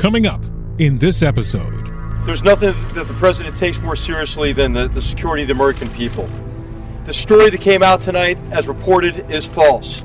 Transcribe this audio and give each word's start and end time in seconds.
Coming 0.00 0.26
up 0.26 0.40
in 0.78 0.96
this 0.96 1.22
episode. 1.22 1.86
There's 2.24 2.42
nothing 2.42 2.72
that 2.94 3.06
the 3.06 3.12
president 3.18 3.54
takes 3.54 3.82
more 3.82 3.94
seriously 3.94 4.54
than 4.54 4.72
the, 4.72 4.88
the 4.88 5.02
security 5.02 5.42
of 5.42 5.48
the 5.48 5.52
American 5.52 5.90
people. 5.90 6.26
The 7.04 7.12
story 7.12 7.50
that 7.50 7.60
came 7.60 7.82
out 7.82 8.00
tonight, 8.00 8.38
as 8.50 8.66
reported, 8.66 9.30
is 9.30 9.44
false. 9.44 10.02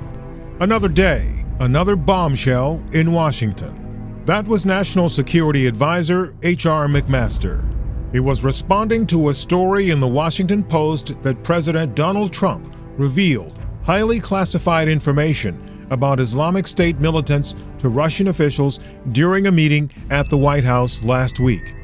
Another 0.60 0.90
day, 0.90 1.46
another 1.62 1.96
bombshell 1.96 2.84
in 2.92 3.14
Washington. 3.14 4.22
That 4.26 4.46
was 4.46 4.66
National 4.66 5.08
Security 5.08 5.66
Advisor 5.66 6.36
H.R. 6.44 6.88
McMaster. 6.88 7.64
He 8.12 8.20
was 8.20 8.44
responding 8.44 9.08
to 9.08 9.30
a 9.30 9.34
story 9.34 9.92
in 9.92 10.02
the 10.02 10.08
Washington 10.10 10.62
Post 10.62 11.14
that 11.24 11.42
President 11.42 11.96
Donald 11.96 12.34
Trump 12.34 12.76
revealed 12.98 13.58
highly 13.86 14.20
classified 14.20 14.90
information 14.90 15.65
about 15.90 16.20
Islamic 16.20 16.68
State 16.68 17.00
militants 17.00 17.56
to 17.80 17.90
Russian 17.90 18.28
officials 18.28 18.80
during 19.12 19.48
a 19.48 19.52
meeting 19.52 19.92
at 20.10 20.30
the 20.30 20.38
White 20.38 20.64
House 20.64 21.04
last 21.04 21.40
week. 21.40 21.76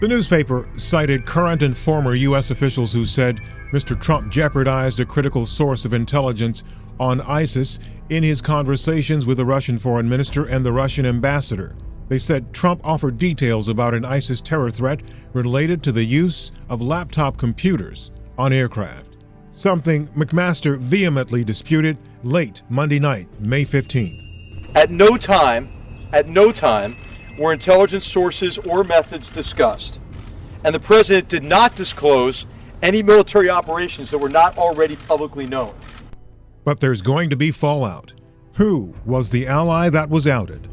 The 0.00 0.08
newspaper 0.08 0.68
cited 0.76 1.26
current 1.26 1.62
and 1.62 1.76
former 1.76 2.14
U.S. 2.14 2.50
officials 2.50 2.92
who 2.92 3.04
said 3.04 3.40
Mr. 3.72 4.00
Trump 4.00 4.32
jeopardized 4.32 4.98
a 5.00 5.04
critical 5.04 5.46
source 5.46 5.84
of 5.84 5.92
intelligence 5.92 6.64
on 6.98 7.20
ISIS 7.20 7.78
in 8.08 8.22
his 8.22 8.40
conversations 8.40 9.26
with 9.26 9.36
the 9.36 9.44
Russian 9.44 9.78
foreign 9.78 10.08
minister 10.08 10.46
and 10.46 10.64
the 10.64 10.72
Russian 10.72 11.06
ambassador. 11.06 11.76
They 12.08 12.18
said 12.18 12.52
Trump 12.52 12.80
offered 12.82 13.18
details 13.18 13.68
about 13.68 13.94
an 13.94 14.04
ISIS 14.04 14.40
terror 14.40 14.70
threat 14.70 15.00
related 15.32 15.82
to 15.84 15.92
the 15.92 16.04
use 16.04 16.50
of 16.68 16.80
laptop 16.80 17.36
computers 17.36 18.10
on 18.36 18.52
aircraft 18.52 19.09
something 19.60 20.08
McMaster 20.08 20.78
vehemently 20.78 21.44
disputed 21.44 21.98
late 22.22 22.62
Monday 22.68 22.98
night, 22.98 23.28
May 23.40 23.64
15th. 23.64 24.76
At 24.76 24.90
no 24.90 25.16
time, 25.16 25.70
at 26.12 26.28
no 26.28 26.52
time, 26.52 26.96
were 27.38 27.52
intelligence 27.52 28.06
sources 28.06 28.58
or 28.58 28.84
methods 28.84 29.30
discussed. 29.30 29.98
And 30.64 30.74
the 30.74 30.80
president 30.80 31.28
did 31.28 31.44
not 31.44 31.76
disclose 31.76 32.46
any 32.82 33.02
military 33.02 33.50
operations 33.50 34.10
that 34.10 34.18
were 34.18 34.28
not 34.28 34.56
already 34.58 34.96
publicly 34.96 35.46
known. 35.46 35.74
But 36.64 36.80
there's 36.80 37.02
going 37.02 37.30
to 37.30 37.36
be 37.36 37.50
fallout. 37.50 38.12
Who 38.54 38.94
was 39.04 39.30
the 39.30 39.46
ally 39.46 39.88
that 39.90 40.10
was 40.10 40.26
outed? 40.26 40.68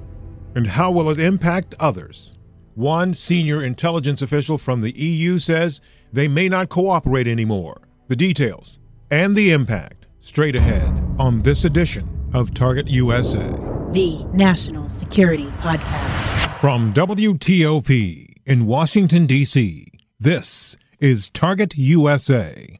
And 0.56 0.68
how 0.68 0.92
will 0.92 1.10
it 1.10 1.20
impact 1.20 1.76
others? 1.80 2.38
One 2.76 3.14
senior 3.14 3.64
intelligence 3.64 4.22
official 4.22 4.58
from 4.58 4.82
the 4.82 4.92
EU 4.92 5.40
says 5.40 5.82
they 6.12 6.28
may 6.28 6.50
not 6.50 6.70
cooperate 6.70 7.28
anymore. 7.28 7.82
The 8.08 8.16
details 8.16 8.80
and 9.12 9.36
the 9.36 9.52
impact 9.52 10.08
straight 10.20 10.56
ahead 10.56 10.92
on 11.18 11.42
this 11.42 11.66
edition 11.66 12.30
of 12.34 12.54
Target 12.54 12.90
USA, 12.90 13.50
the 13.92 14.26
National 14.34 14.90
Security 14.90 15.48
Podcast. 15.60 16.60
From 16.60 16.94
WTOP 16.94 18.28
in 18.46 18.66
Washington, 18.66 19.26
D.C., 19.26 19.88
this 20.20 20.76
is 21.00 21.30
Target 21.30 21.78
USA. 21.78 22.80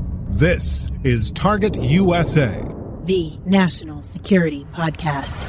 This 0.33 0.89
is 1.03 1.29
Target 1.31 1.75
USA, 1.75 2.63
the 3.03 3.37
National 3.45 4.01
Security 4.01 4.65
Podcast. 4.73 5.45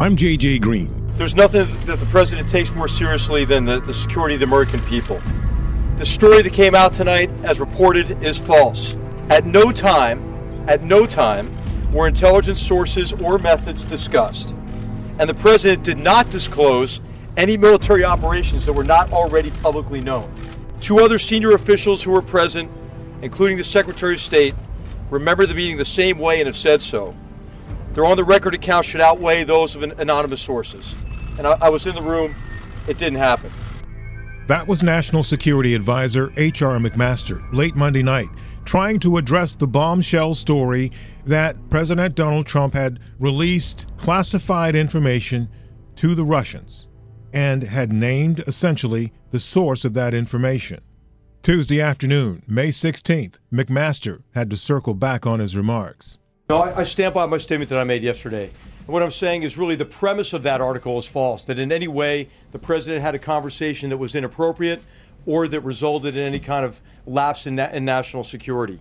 I'm 0.00 0.16
JJ 0.16 0.62
Green. 0.62 1.06
There's 1.16 1.36
nothing 1.36 1.68
that 1.84 2.00
the 2.00 2.06
president 2.06 2.48
takes 2.48 2.74
more 2.74 2.88
seriously 2.88 3.44
than 3.44 3.66
the, 3.66 3.80
the 3.82 3.92
security 3.92 4.34
of 4.34 4.40
the 4.40 4.46
American 4.46 4.80
people. 4.84 5.20
The 5.98 6.06
story 6.06 6.40
that 6.40 6.54
came 6.54 6.74
out 6.74 6.94
tonight, 6.94 7.30
as 7.44 7.60
reported, 7.60 8.20
is 8.24 8.38
false. 8.38 8.96
At 9.28 9.44
no 9.44 9.70
time, 9.70 10.64
at 10.66 10.82
no 10.82 11.06
time, 11.06 11.54
were 11.92 12.08
intelligence 12.08 12.60
sources 12.60 13.12
or 13.12 13.38
methods 13.38 13.84
discussed. 13.84 14.54
And 15.18 15.28
the 15.28 15.34
president 15.34 15.84
did 15.84 15.98
not 15.98 16.30
disclose 16.30 17.02
any 17.36 17.58
military 17.58 18.04
operations 18.04 18.64
that 18.64 18.72
were 18.72 18.84
not 18.84 19.12
already 19.12 19.50
publicly 19.62 20.00
known. 20.00 20.34
Two 20.80 20.98
other 21.00 21.18
senior 21.18 21.52
officials 21.52 22.02
who 22.02 22.10
were 22.10 22.22
present 22.22 22.70
including 23.22 23.56
the 23.56 23.64
Secretary 23.64 24.14
of 24.14 24.20
State, 24.20 24.54
remember 25.10 25.46
the 25.46 25.54
meeting 25.54 25.76
the 25.76 25.84
same 25.84 26.18
way 26.18 26.40
and 26.40 26.46
have 26.46 26.56
said 26.56 26.82
so. 26.82 27.14
Their 27.94 28.04
on 28.04 28.16
the 28.16 28.24
record 28.24 28.54
accounts 28.54 28.88
should 28.88 29.00
outweigh 29.00 29.44
those 29.44 29.74
of 29.74 29.82
anonymous 29.82 30.40
sources. 30.40 30.94
And 31.38 31.46
I, 31.46 31.56
I 31.60 31.68
was 31.68 31.86
in 31.86 31.94
the 31.94 32.02
room, 32.02 32.34
it 32.86 32.98
didn't 32.98 33.18
happen. 33.18 33.50
That 34.46 34.66
was 34.66 34.82
National 34.82 35.22
Security 35.22 35.74
Advisor 35.74 36.32
H.R. 36.36 36.78
McMaster 36.78 37.40
late 37.52 37.76
Monday 37.76 38.02
night, 38.02 38.28
trying 38.64 38.98
to 39.00 39.16
address 39.16 39.54
the 39.54 39.68
bombshell 39.68 40.34
story 40.34 40.90
that 41.24 41.56
President 41.70 42.16
Donald 42.16 42.46
Trump 42.46 42.74
had 42.74 42.98
released 43.20 43.86
classified 43.96 44.74
information 44.74 45.48
to 45.96 46.14
the 46.14 46.24
Russians 46.24 46.88
and 47.32 47.62
had 47.62 47.92
named 47.92 48.42
essentially 48.46 49.12
the 49.30 49.38
source 49.38 49.84
of 49.84 49.94
that 49.94 50.14
information. 50.14 50.80
Tuesday 51.42 51.80
afternoon, 51.80 52.42
May 52.46 52.68
16th, 52.68 53.36
McMaster 53.50 54.22
had 54.34 54.50
to 54.50 54.58
circle 54.58 54.92
back 54.92 55.26
on 55.26 55.40
his 55.40 55.56
remarks. 55.56 56.18
No, 56.50 56.58
I, 56.58 56.80
I 56.80 56.82
stand 56.82 57.14
by 57.14 57.24
my 57.24 57.38
statement 57.38 57.70
that 57.70 57.78
I 57.78 57.84
made 57.84 58.02
yesterday. 58.02 58.50
And 58.80 58.88
what 58.88 59.02
I'm 59.02 59.10
saying 59.10 59.44
is 59.44 59.56
really 59.56 59.74
the 59.74 59.86
premise 59.86 60.34
of 60.34 60.42
that 60.42 60.60
article 60.60 60.98
is 60.98 61.06
false, 61.06 61.46
that 61.46 61.58
in 61.58 61.72
any 61.72 61.88
way 61.88 62.28
the 62.50 62.58
president 62.58 63.00
had 63.00 63.14
a 63.14 63.18
conversation 63.18 63.88
that 63.88 63.96
was 63.96 64.14
inappropriate 64.14 64.84
or 65.24 65.48
that 65.48 65.62
resulted 65.62 66.14
in 66.14 66.22
any 66.22 66.40
kind 66.40 66.66
of 66.66 66.82
lapse 67.06 67.46
in, 67.46 67.54
na- 67.54 67.70
in 67.70 67.86
national 67.86 68.22
security. 68.22 68.78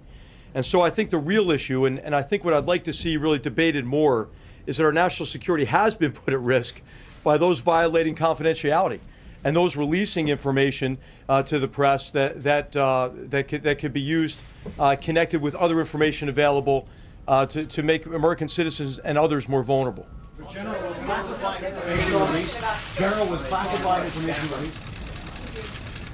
And 0.53 0.65
so 0.65 0.81
I 0.81 0.89
think 0.89 1.11
the 1.11 1.17
real 1.17 1.51
issue, 1.51 1.85
and, 1.85 1.97
and 1.99 2.13
I 2.13 2.21
think 2.21 2.43
what 2.43 2.53
I'd 2.53 2.65
like 2.65 2.83
to 2.83 2.93
see 2.93 3.15
really 3.15 3.39
debated 3.39 3.85
more, 3.85 4.27
is 4.65 4.75
that 4.77 4.83
our 4.83 4.91
national 4.91 5.27
security 5.27 5.63
has 5.63 5.95
been 5.95 6.11
put 6.11 6.33
at 6.33 6.41
risk 6.41 6.81
by 7.23 7.37
those 7.37 7.61
violating 7.61 8.15
confidentiality 8.15 8.99
and 9.43 9.55
those 9.55 9.75
releasing 9.75 10.27
information 10.27 10.97
uh, 11.27 11.43
to 11.43 11.59
the 11.59 11.67
press 11.67 12.11
that 12.11 12.43
that 12.43 12.75
uh, 12.75 13.09
that 13.13 13.47
could, 13.47 13.63
that 13.63 13.79
could 13.79 13.93
be 13.93 14.01
used 14.01 14.43
uh, 14.77 14.95
connected 15.01 15.41
with 15.41 15.55
other 15.55 15.79
information 15.79 16.29
available 16.29 16.87
uh, 17.27 17.45
to, 17.45 17.65
to 17.65 17.83
make 17.83 18.05
American 18.05 18.47
citizens 18.47 18.99
and 18.99 19.17
others 19.17 19.47
more 19.47 19.63
vulnerable. 19.63 20.07
General 20.51 20.81
was 20.87 20.97
classified 20.97 21.63
information 21.63 22.13
released. 22.13 22.97
General 22.97 23.27
was 23.27 23.43
classified 23.43 24.05
information 24.05 24.49
released. 24.55 24.89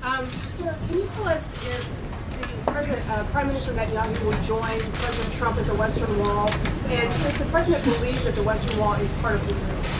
Um, 0.03 0.25
sir, 0.25 0.75
can 0.87 0.97
you 0.99 1.07
tell 1.07 1.27
us 1.27 1.53
if 1.65 2.65
the 2.65 2.71
President, 2.71 3.09
uh, 3.09 3.23
Prime 3.25 3.47
Minister 3.47 3.71
Netanyahu 3.73 4.25
will 4.25 4.43
join 4.43 4.79
President 4.93 5.33
Trump 5.35 5.57
at 5.57 5.65
the 5.65 5.75
Western 5.75 6.19
Wall, 6.19 6.49
and 6.89 7.09
does 7.09 7.37
the 7.37 7.45
president 7.45 7.83
believe 7.85 8.23
that 8.23 8.35
the 8.35 8.43
Western 8.43 8.79
Wall 8.79 8.93
is 8.95 9.11
part 9.13 9.35
of 9.35 9.49
Israel? 9.49 9.95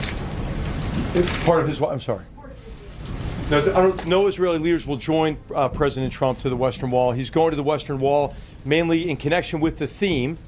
It's 1.16 1.46
part 1.46 1.62
of 1.62 1.68
his. 1.68 1.80
wall. 1.80 1.92
I'm 1.92 2.00
sorry. 2.00 2.26
No, 3.50 3.96
no 4.08 4.26
Israeli 4.26 4.58
leaders 4.58 4.88
will 4.88 4.98
join 4.98 5.38
uh, 5.54 5.70
President 5.70 6.12
Trump 6.12 6.40
to 6.40 6.50
the 6.50 6.58
Western 6.58 6.90
Wall. 6.90 7.12
He's 7.12 7.30
going 7.30 7.52
to 7.52 7.56
the 7.56 7.64
Western 7.64 8.00
Wall 8.00 8.34
mainly 8.64 9.08
in 9.08 9.18
connection 9.18 9.60
with 9.60 9.78
the 9.78 9.86
theme 9.86 10.40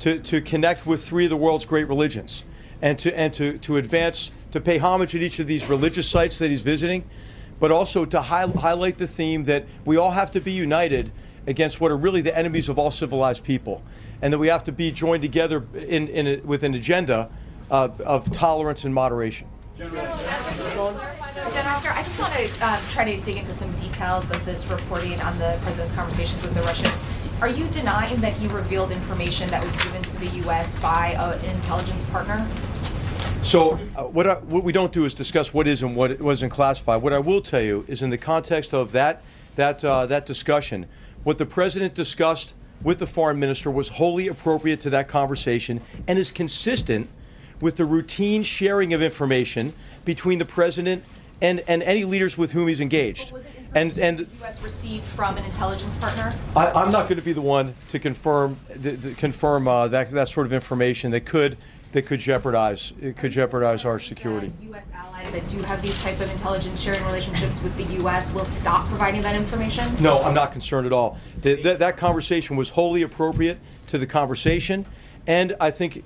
to, 0.00 0.18
to 0.18 0.40
connect 0.40 0.84
with 0.84 1.04
three 1.04 1.24
of 1.24 1.30
the 1.30 1.36
world's 1.36 1.64
great 1.64 1.86
religions 1.86 2.42
and 2.80 2.98
to 2.98 3.16
and 3.16 3.32
to, 3.34 3.58
to 3.58 3.76
advance 3.76 4.32
to 4.50 4.60
pay 4.60 4.78
homage 4.78 5.14
at 5.14 5.22
each 5.22 5.38
of 5.38 5.46
these 5.46 5.66
religious 5.66 6.08
sites 6.08 6.38
that 6.40 6.50
he's 6.50 6.62
visiting, 6.62 7.08
but 7.60 7.70
also 7.70 8.04
to 8.04 8.20
high, 8.20 8.48
highlight 8.48 8.98
the 8.98 9.06
theme 9.06 9.44
that 9.44 9.64
we 9.84 9.96
all 9.96 10.10
have 10.10 10.32
to 10.32 10.40
be 10.40 10.50
united 10.50 11.12
against 11.46 11.80
what 11.80 11.92
are 11.92 11.96
really 11.96 12.22
the 12.22 12.36
enemies 12.36 12.68
of 12.68 12.76
all 12.76 12.90
civilized 12.90 13.44
people, 13.44 13.84
and 14.20 14.32
that 14.32 14.38
we 14.38 14.48
have 14.48 14.64
to 14.64 14.72
be 14.72 14.90
joined 14.90 15.22
together 15.22 15.64
in, 15.74 16.08
in 16.08 16.26
a, 16.26 16.36
with 16.38 16.64
an 16.64 16.74
agenda 16.74 17.30
uh, 17.70 17.88
of 18.04 18.32
tolerance 18.32 18.84
and 18.84 18.92
moderation. 18.92 19.46
General, 19.78 20.04
I 21.34 22.02
just 22.02 22.20
want 22.20 22.34
to 22.34 22.66
um, 22.66 22.78
try 22.90 23.04
to 23.04 23.20
dig 23.24 23.38
into 23.38 23.52
some 23.52 23.72
details 23.76 24.30
of 24.30 24.44
this 24.44 24.66
reporting 24.66 25.18
on 25.22 25.38
the 25.38 25.58
president's 25.62 25.94
conversations 25.94 26.42
with 26.42 26.52
the 26.52 26.60
Russians. 26.62 27.02
Are 27.40 27.48
you 27.48 27.66
denying 27.68 28.20
that 28.20 28.34
he 28.34 28.48
revealed 28.48 28.92
information 28.92 29.48
that 29.48 29.64
was 29.64 29.74
given 29.76 30.02
to 30.02 30.18
the 30.18 30.26
U.S. 30.44 30.78
by 30.80 31.12
an 31.18 31.42
intelligence 31.56 32.04
partner? 32.04 32.46
So, 33.42 33.78
uh, 33.96 34.04
what, 34.04 34.26
I, 34.26 34.34
what 34.34 34.62
we 34.62 34.72
don't 34.72 34.92
do 34.92 35.06
is 35.06 35.14
discuss 35.14 35.54
what 35.54 35.66
is 35.66 35.82
and 35.82 35.96
what 35.96 36.20
wasn't 36.20 36.52
classified. 36.52 37.02
What 37.02 37.14
I 37.14 37.18
will 37.18 37.40
tell 37.40 37.62
you 37.62 37.86
is, 37.88 38.02
in 38.02 38.10
the 38.10 38.18
context 38.18 38.74
of 38.74 38.92
that 38.92 39.22
that 39.56 39.82
uh, 39.84 40.06
that 40.06 40.26
discussion, 40.26 40.86
what 41.24 41.38
the 41.38 41.46
president 41.46 41.94
discussed 41.94 42.52
with 42.82 42.98
the 42.98 43.06
foreign 43.06 43.38
minister 43.38 43.70
was 43.70 43.88
wholly 43.88 44.28
appropriate 44.28 44.80
to 44.80 44.90
that 44.90 45.08
conversation 45.08 45.80
and 46.06 46.18
is 46.18 46.30
consistent 46.30 47.08
with 47.60 47.76
the 47.76 47.84
routine 47.84 48.42
sharing 48.42 48.92
of 48.92 49.00
information 49.00 49.72
between 50.04 50.38
the 50.38 50.44
president 50.44 51.04
and, 51.42 51.62
and 51.66 51.82
any 51.82 52.04
leaders 52.04 52.38
with 52.38 52.52
whom 52.52 52.68
he's 52.68 52.80
engaged. 52.80 53.32
And, 53.74 53.98
and 53.98 54.18
The 54.18 54.36
U.S. 54.40 54.62
received 54.62 55.04
from 55.04 55.36
an 55.36 55.44
intelligence 55.44 55.96
partner? 55.96 56.32
I, 56.54 56.70
I'm 56.70 56.92
not 56.92 57.08
going 57.08 57.18
to 57.18 57.24
be 57.24 57.32
the 57.32 57.42
one 57.42 57.74
to 57.88 57.98
confirm 57.98 58.56
the, 58.68 58.92
the, 58.92 59.14
confirm 59.14 59.66
uh, 59.66 59.88
that 59.88 60.10
that 60.10 60.28
sort 60.28 60.46
of 60.46 60.52
information 60.52 61.10
that 61.10 61.26
could 61.26 61.56
that 61.92 62.06
could 62.06 62.20
jeopardize 62.20 62.92
it 63.02 63.16
could 63.16 63.32
jeopardize 63.32 63.84
our 63.84 63.98
security. 63.98 64.52
U.S. 64.62 64.86
allies 64.94 65.30
that 65.32 65.46
do 65.48 65.58
have 65.62 65.82
these 65.82 66.00
type 66.02 66.20
of 66.20 66.30
intelligence 66.30 66.80
sharing 66.80 67.02
relationships 67.04 67.62
with 67.62 67.76
the 67.76 67.84
U.S. 68.02 68.32
will 68.32 68.44
stop 68.44 68.86
providing 68.88 69.20
that 69.22 69.36
information? 69.36 69.84
No, 70.00 70.20
I'm 70.22 70.34
not 70.34 70.52
concerned 70.52 70.86
at 70.86 70.92
all. 70.92 71.18
The, 71.40 71.60
that, 71.62 71.78
that 71.80 71.96
conversation 71.96 72.56
was 72.56 72.70
wholly 72.70 73.02
appropriate 73.02 73.58
to 73.88 73.98
the 73.98 74.06
conversation, 74.06 74.86
and 75.26 75.56
I 75.60 75.70
think 75.70 76.04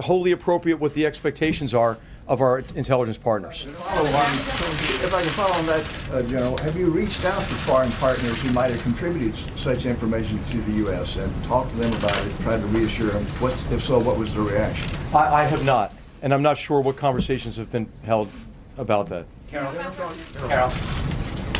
wholly 0.00 0.32
appropriate 0.32 0.78
what 0.78 0.94
the 0.94 1.06
expectations 1.06 1.74
are 1.74 1.98
of 2.28 2.40
our 2.40 2.58
intelligence 2.74 3.18
partners. 3.18 3.66
If 3.66 5.14
I 5.14 5.20
can 5.20 5.30
follow 5.30 5.52
on 5.52 5.66
that, 5.66 6.08
uh, 6.12 6.22
General, 6.22 6.56
have 6.58 6.76
you 6.76 6.90
reached 6.90 7.24
out 7.24 7.40
to 7.40 7.54
foreign 7.54 7.90
partners 7.92 8.42
who 8.42 8.52
might 8.52 8.70
have 8.70 8.82
contributed 8.82 9.36
such 9.58 9.86
information 9.86 10.42
to 10.44 10.58
the 10.58 10.72
U.S. 10.72 11.16
and 11.16 11.44
talked 11.44 11.70
to 11.70 11.76
them 11.76 11.92
about 11.94 12.26
it, 12.26 12.32
tried 12.40 12.60
to 12.60 12.66
reassure 12.66 13.10
them? 13.10 13.22
What's, 13.38 13.70
if 13.70 13.82
so, 13.84 14.00
what 14.00 14.18
was 14.18 14.34
the 14.34 14.40
reaction? 14.40 14.88
I, 15.14 15.42
I 15.42 15.42
have 15.44 15.64
not, 15.64 15.94
and 16.22 16.34
I'm 16.34 16.42
not 16.42 16.58
sure 16.58 16.80
what 16.80 16.96
conversations 16.96 17.56
have 17.56 17.70
been 17.70 17.88
held 18.02 18.28
about 18.76 19.08
that. 19.08 19.26
Carol. 19.48 19.72
Carol. 19.72 20.72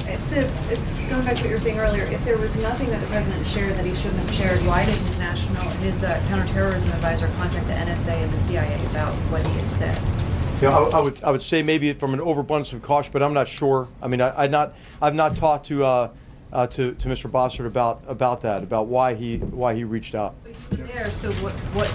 If 0.09 0.31
the, 0.31 0.41
if, 0.73 1.11
going 1.11 1.25
back 1.25 1.35
to 1.37 1.43
what 1.43 1.45
you 1.45 1.51
were 1.51 1.61
saying 1.61 1.79
earlier, 1.79 2.05
if 2.05 2.25
there 2.25 2.39
was 2.39 2.61
nothing 2.63 2.91
that 2.91 3.01
the 3.01 3.07
president 3.09 3.45
shared 3.47 3.77
that 3.77 3.85
he 3.85 3.95
shouldn't 3.95 4.21
have 4.21 4.33
shared, 4.33 4.61
why 4.67 4.85
did 4.85 4.95
his 4.95 5.19
national, 5.19 5.69
his 5.79 6.05
uh, 6.05 6.23
counterterrorism 6.29 6.91
advisor 6.93 7.27
contact 7.37 7.67
the 7.67 7.73
NSA 7.73 8.15
and 8.15 8.33
the 8.33 8.39
CIA 8.39 8.85
about 8.87 9.13
what 9.31 9.45
he 9.47 9.53
had 9.59 9.71
said? 9.71 10.16
Yeah, 10.61 10.70
I, 10.70 10.99
I 10.99 11.00
would 11.00 11.23
I 11.23 11.31
would 11.31 11.43
say 11.43 11.62
maybe 11.62 11.93
from 11.93 12.14
an 12.14 12.20
overabundance 12.20 12.73
of 12.73 12.81
caution, 12.81 13.12
but 13.12 13.23
I'm 13.23 13.35
not 13.35 13.47
sure. 13.47 13.88
I 14.00 14.08
mean, 14.08 14.23
I, 14.23 14.44
I 14.44 14.47
not 14.47 14.75
I've 15.03 15.14
not 15.14 15.37
talked 15.37 15.67
to 15.67 15.85
uh, 15.85 16.11
uh, 16.50 16.67
to 16.69 16.94
to 16.94 17.08
Mr. 17.08 17.31
Bossert 17.31 17.67
about 17.67 18.03
about 18.06 18.41
that, 18.41 18.62
about 18.62 18.87
why 18.87 19.14
he 19.14 19.37
why 19.37 19.75
he 19.75 19.85
reached 19.85 20.14
out. 20.14 20.35
There, 20.70 21.11
so 21.11 21.31
what, 21.44 21.53
what, 21.75 21.94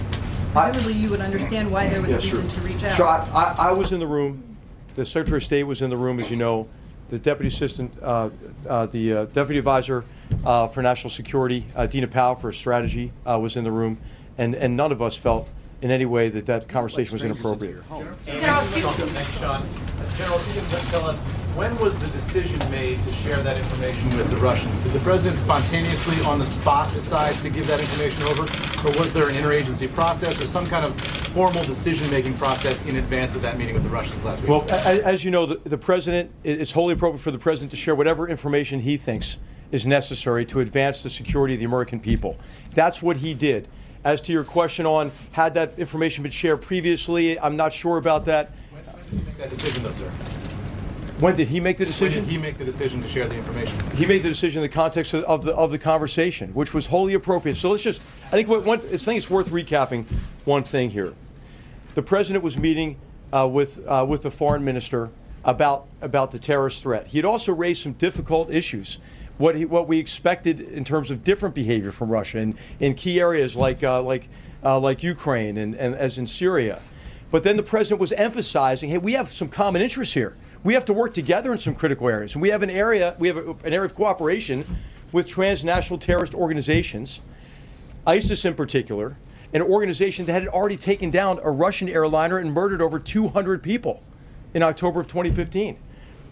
presumably 0.54 0.94
you 0.94 1.10
would 1.10 1.22
understand 1.22 1.72
why 1.72 1.88
there 1.88 2.02
was 2.02 2.12
a 2.12 2.14
Yeah, 2.14 2.20
sure. 2.20 2.42
reason 2.42 2.62
to 2.62 2.68
reach 2.68 2.84
out. 2.84 2.96
Sure, 2.96 3.08
I, 3.08 3.18
I, 3.34 3.70
I 3.70 3.72
was 3.72 3.94
in 3.94 4.00
the 4.00 4.08
room. 4.08 4.58
The 4.94 5.06
Secretary 5.06 5.38
of 5.38 5.44
State 5.44 5.64
was 5.64 5.82
in 5.82 5.90
the 5.90 5.98
room, 5.98 6.20
as 6.20 6.30
you 6.30 6.38
know. 6.38 6.70
The 7.10 7.18
Deputy 7.18 7.48
Assistant, 7.48 7.94
uh, 8.02 8.30
uh, 8.70 8.86
the 8.86 9.14
uh, 9.14 9.26
Deputy 9.26 9.58
Advisor 9.58 10.06
uh, 10.46 10.68
for 10.68 10.82
National 10.82 11.10
Security, 11.10 11.66
uh, 11.76 11.86
Dina 11.86 12.08
Powell 12.08 12.36
for 12.36 12.52
Strategy, 12.54 13.12
uh, 13.26 13.38
was 13.38 13.58
in 13.58 13.66
the 13.66 13.72
room, 13.72 13.98
and, 14.38 14.56
and 14.56 14.78
none 14.78 14.94
of 14.94 15.02
us 15.02 15.18
felt 15.18 15.50
in 15.82 15.92
any 15.92 16.06
way 16.06 16.30
that 16.30 16.46
that 16.46 16.68
conversation 16.68 17.14
was 17.14 17.24
inappropriate. 17.24 17.84
General, 17.90 18.16
General, 18.26 18.62
if 20.40 20.56
you 20.56 20.78
can 20.78 20.86
tell 20.92 21.06
us, 21.06 21.22
when 21.56 21.78
was 21.80 21.98
the 22.00 22.08
decision 22.08 22.60
made 22.70 23.02
to 23.04 23.12
share 23.12 23.38
that 23.38 23.58
information 23.58 24.08
with 24.16 24.30
the 24.30 24.38
Russians? 24.38 24.80
Did 24.82 24.92
the 24.92 25.00
president 25.00 25.38
spontaneously, 25.38 26.24
on 26.26 26.38
the 26.38 26.46
spot, 26.46 26.94
decide 26.94 27.34
to 27.36 27.50
give 27.50 27.68
that 27.68 27.80
information 27.80 28.24
over? 28.24 28.44
Or 28.88 28.98
was 29.00 29.12
there 29.12 29.28
an 29.28 29.36
interagency 29.36 29.92
process 29.92 30.40
or 30.42 30.48
some 30.48 30.66
kind 30.68 30.86
of 30.86 31.00
formal 31.34 31.64
decision-making 31.64 32.36
process 32.36 32.86
in 32.86 32.98
advance 32.98 33.36
of 33.36 33.42
that 33.42 33.58
meeting 33.58 33.74
with 33.74 33.84
the 33.84 33.90
Russians 33.90 34.24
last 34.24 34.42
week? 34.42 34.50
Well, 34.52 34.66
as 34.72 35.26
you 35.26 35.32
know, 35.32 35.46
the, 35.46 35.70
the 35.70 35.78
president, 35.78 36.32
it- 36.44 36.62
it's 36.62 36.72
wholly 36.72 36.94
appropriate 36.94 37.22
for 37.22 37.32
the 37.32 37.40
president 37.40 37.72
to 37.72 37.78
share 37.78 37.96
whatever 37.96 38.28
information 38.28 38.82
he 38.82 38.96
thinks 38.98 39.38
is 39.72 39.88
necessary 39.88 40.46
to 40.46 40.60
advance 40.60 41.02
the 41.04 41.10
security 41.10 41.54
of 41.56 41.60
the 41.60 41.66
American 41.66 42.00
people. 42.00 42.38
That's 42.76 43.02
what 43.02 43.18
he 43.18 43.34
did. 43.34 43.68
As 44.04 44.20
to 44.22 44.32
your 44.32 44.44
question 44.44 44.86
on 44.86 45.12
had 45.32 45.54
that 45.54 45.78
information 45.78 46.24
been 46.24 46.32
shared 46.32 46.62
previously, 46.62 47.40
I'm 47.40 47.56
not 47.56 47.72
sure 47.72 47.98
about 47.98 48.26
that. 48.26 48.52
When 48.72 48.84
did 48.84 48.96
he 49.12 49.26
make 49.26 49.38
that 49.38 49.50
decision, 49.52 49.84
though, 49.84 49.92
sir? 49.92 50.10
When 51.20 51.36
did 51.36 51.50
he 51.50 51.60
make 51.60 51.78
the 51.78 51.84
When 51.84 51.90
decision? 51.92 52.24
did 52.24 52.32
he 52.32 52.38
make 52.40 52.58
the 52.58 52.66
decision 52.66 53.00
to 53.04 53.08
share 53.08 53.28
the 53.28 53.36
information? 53.36 53.78
he 53.96 54.08
made 54.08 54.24
the 54.24 54.30
decision 54.30 54.64
in 54.64 54.68
the 54.68 54.74
context 54.74 55.14
of, 55.14 55.24
of 55.26 55.44
the 55.44 55.54
of 55.54 55.70
the 55.70 55.78
conversation, 55.78 56.52
which 56.56 56.74
was 56.74 56.88
wholly 56.88 57.14
appropriate. 57.14 57.56
So 57.56 57.70
let's 57.70 57.84
just, 57.84 58.02
I 58.28 58.32
think 58.32 58.48
what 58.48 58.64
one, 58.64 58.80
I 58.80 58.98
think 58.98 59.18
it's 59.18 59.30
worth 59.30 59.50
recapping 59.50 60.06
one 60.46 60.64
thing 60.64 60.90
here. 60.90 61.14
The 61.94 62.02
president 62.02 62.44
was 62.44 62.58
meeting 62.58 62.98
uh, 63.32 63.48
with 63.48 63.86
uh, 63.88 64.04
with 64.10 64.24
the 64.24 64.32
foreign 64.32 64.66
minister 64.66 65.12
about 65.44 65.86
about 66.02 66.32
the 66.32 66.40
terrorist 66.40 66.82
threat. 66.82 67.06
He 67.06 67.20
had 67.20 67.26
also 67.26 67.54
raised 67.54 67.84
some 67.84 67.94
difficult 67.94 68.50
issues. 68.50 68.98
What 69.42 69.56
he, 69.56 69.66
what 69.66 69.88
we 69.88 69.98
expected 69.98 70.60
in 70.60 70.84
terms 70.84 71.10
of 71.10 71.24
different 71.24 71.56
behavior 71.56 71.92
from 71.92 72.12
Russia 72.12 72.38
in, 72.38 72.56
in 72.80 72.94
key 72.94 73.20
areas 73.20 73.56
like 73.56 73.84
uh, 73.84 74.00
like 74.04 74.30
uh, 74.64 74.80
like 74.80 75.02
Ukraine 75.02 75.58
and, 75.58 75.74
and 75.74 75.96
as 75.96 76.20
in 76.20 76.28
Syria. 76.28 76.80
But 77.32 77.42
then 77.42 77.58
the 77.58 77.64
president 77.64 78.00
was 78.00 78.12
emphasizing, 78.12 78.92
hey, 78.92 79.00
we 79.00 79.14
have 79.14 79.30
some 79.30 79.50
common 79.50 79.82
interests 79.82 80.14
here. 80.14 80.38
We 80.64 80.76
have 80.76 80.86
to 80.86 80.94
work 80.94 81.16
together 81.16 81.52
in 81.52 81.58
some 81.58 81.74
critical 81.74 82.08
areas. 82.08 82.36
And 82.36 82.42
we 82.44 82.50
have 82.50 82.62
an 82.62 82.70
area, 82.70 83.16
we 83.18 83.30
have 83.30 83.38
a, 83.38 83.50
an 83.64 83.74
area 83.74 83.86
of 83.86 83.96
cooperation 83.96 84.64
with 85.12 85.28
transnational 85.28 85.98
terrorist 85.98 86.36
organizations, 86.36 87.22
ISIS 88.06 88.46
in 88.46 88.54
particular, 88.54 89.18
an 89.54 89.64
organization 89.64 90.28
that 90.28 90.34
had 90.34 90.48
already 90.50 90.78
taken 90.78 91.10
down 91.10 91.40
a 91.42 91.50
Russian 91.50 91.90
airliner 91.90 92.38
and 92.38 92.54
murdered 92.54 92.80
over 92.80 93.00
200 93.00 93.64
people 93.64 94.04
in 94.54 94.62
October 94.62 95.00
of 95.00 95.08
2015. 95.08 95.78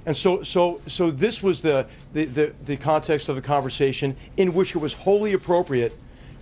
And 0.10 0.18
so, 0.18 0.42
so, 0.42 0.82
so 0.88 1.12
this 1.12 1.44
was 1.44 1.62
the, 1.62 1.86
the, 2.14 2.26
the, 2.26 2.54
the 2.66 2.78
context 2.78 3.30
of 3.30 3.36
the 3.36 3.44
conversation 3.44 4.16
in 4.38 4.56
which 4.56 4.76
it 4.76 4.80
was 4.80 4.96
wholly 4.96 5.34
appropriate 5.34 5.96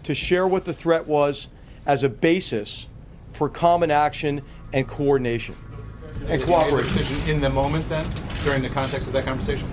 to 0.04 0.14
share 0.14 0.48
what 0.48 0.64
the 0.64 0.72
threat 0.72 1.06
was 1.06 1.50
as 1.86 2.06
a 2.06 2.08
basis 2.08 2.88
for 3.34 3.50
common 3.50 3.92
action 3.92 4.42
and 4.72 4.88
coordination 4.88 5.54
and 5.60 6.22
Did 6.22 6.30
he 6.30 6.38
make 6.38 6.40
the 6.40 6.46
cooperation. 6.46 6.98
decision 6.98 7.36
in 7.36 7.42
the 7.42 7.50
moment, 7.50 7.90
then, 7.90 8.10
during 8.46 8.62
the 8.62 8.70
context 8.70 9.08
of 9.08 9.14
that 9.16 9.26
conversation? 9.26 9.70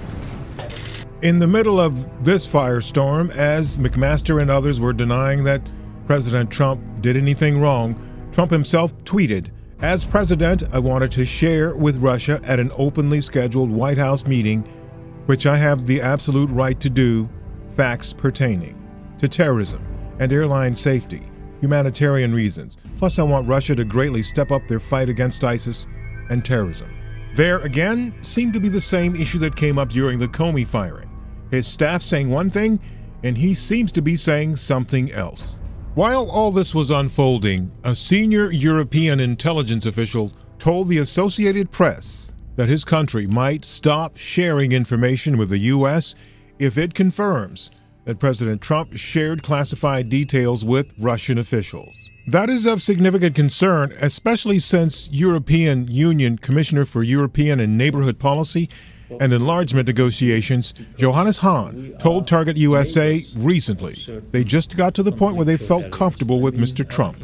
In 1.22 1.38
the 1.38 1.46
middle 1.46 1.78
of 1.78 2.24
this 2.24 2.48
firestorm, 2.48 3.30
as 3.30 3.76
McMaster 3.76 4.42
and 4.42 4.50
others 4.50 4.80
were 4.80 4.92
denying 4.92 5.44
that 5.44 5.62
President 6.08 6.50
Trump 6.50 6.82
did 7.00 7.16
anything 7.16 7.60
wrong, 7.60 7.94
Trump 8.32 8.50
himself 8.50 8.92
tweeted, 9.04 9.50
As 9.80 10.04
president, 10.04 10.62
I 10.72 10.78
wanted 10.78 11.10
to 11.12 11.24
share 11.24 11.74
with 11.74 11.98
Russia 11.98 12.40
at 12.44 12.60
an 12.60 12.70
openly 12.76 13.20
scheduled 13.20 13.70
White 13.70 13.98
House 13.98 14.24
meeting, 14.24 14.62
which 15.26 15.46
I 15.46 15.56
have 15.56 15.86
the 15.86 16.00
absolute 16.00 16.48
right 16.50 16.78
to 16.80 16.88
do, 16.88 17.28
facts 17.76 18.12
pertaining 18.12 18.80
to 19.18 19.28
terrorism 19.28 19.84
and 20.20 20.32
airline 20.32 20.74
safety, 20.74 21.22
humanitarian 21.60 22.32
reasons. 22.32 22.76
Plus, 22.98 23.18
I 23.18 23.24
want 23.24 23.48
Russia 23.48 23.74
to 23.74 23.84
greatly 23.84 24.22
step 24.22 24.52
up 24.52 24.62
their 24.68 24.80
fight 24.80 25.08
against 25.08 25.44
ISIS 25.44 25.88
and 26.30 26.44
terrorism. 26.44 26.90
There 27.34 27.58
again 27.60 28.14
seemed 28.22 28.52
to 28.52 28.60
be 28.60 28.68
the 28.68 28.80
same 28.80 29.16
issue 29.16 29.40
that 29.40 29.56
came 29.56 29.78
up 29.78 29.90
during 29.90 30.20
the 30.20 30.28
Comey 30.28 30.66
firing. 30.66 31.10
His 31.50 31.66
staff 31.66 32.00
saying 32.00 32.30
one 32.30 32.48
thing, 32.48 32.78
and 33.24 33.36
he 33.36 33.54
seems 33.54 33.90
to 33.92 34.02
be 34.02 34.16
saying 34.16 34.56
something 34.56 35.10
else. 35.12 35.60
While 35.94 36.28
all 36.28 36.50
this 36.50 36.74
was 36.74 36.90
unfolding, 36.90 37.70
a 37.84 37.94
senior 37.94 38.50
European 38.50 39.20
intelligence 39.20 39.86
official 39.86 40.32
told 40.58 40.88
the 40.88 40.98
Associated 40.98 41.70
Press 41.70 42.32
that 42.56 42.68
his 42.68 42.84
country 42.84 43.28
might 43.28 43.64
stop 43.64 44.16
sharing 44.16 44.72
information 44.72 45.38
with 45.38 45.50
the 45.50 45.58
U.S. 45.58 46.16
if 46.58 46.78
it 46.78 46.94
confirms 46.94 47.70
that 48.06 48.18
President 48.18 48.60
Trump 48.60 48.96
shared 48.96 49.44
classified 49.44 50.08
details 50.08 50.64
with 50.64 50.92
Russian 50.98 51.38
officials. 51.38 51.94
That 52.26 52.50
is 52.50 52.66
of 52.66 52.82
significant 52.82 53.36
concern, 53.36 53.92
especially 54.00 54.58
since 54.58 55.08
European 55.12 55.86
Union 55.86 56.38
Commissioner 56.38 56.86
for 56.86 57.04
European 57.04 57.60
and 57.60 57.78
Neighborhood 57.78 58.18
Policy 58.18 58.68
and 59.20 59.32
Enlargement 59.32 59.86
Negotiations, 59.86 60.74
Johannes 60.96 61.38
Hahn, 61.38 61.94
told 61.98 62.26
Target 62.26 62.56
USA 62.56 63.24
recently 63.36 63.94
they 64.32 64.44
just 64.44 64.76
got 64.76 64.94
to 64.94 65.02
the 65.02 65.12
point 65.12 65.36
where 65.36 65.44
they 65.44 65.56
felt 65.56 65.90
comfortable 65.90 66.40
with 66.40 66.54
Mr. 66.54 66.88
Trump. 66.88 67.16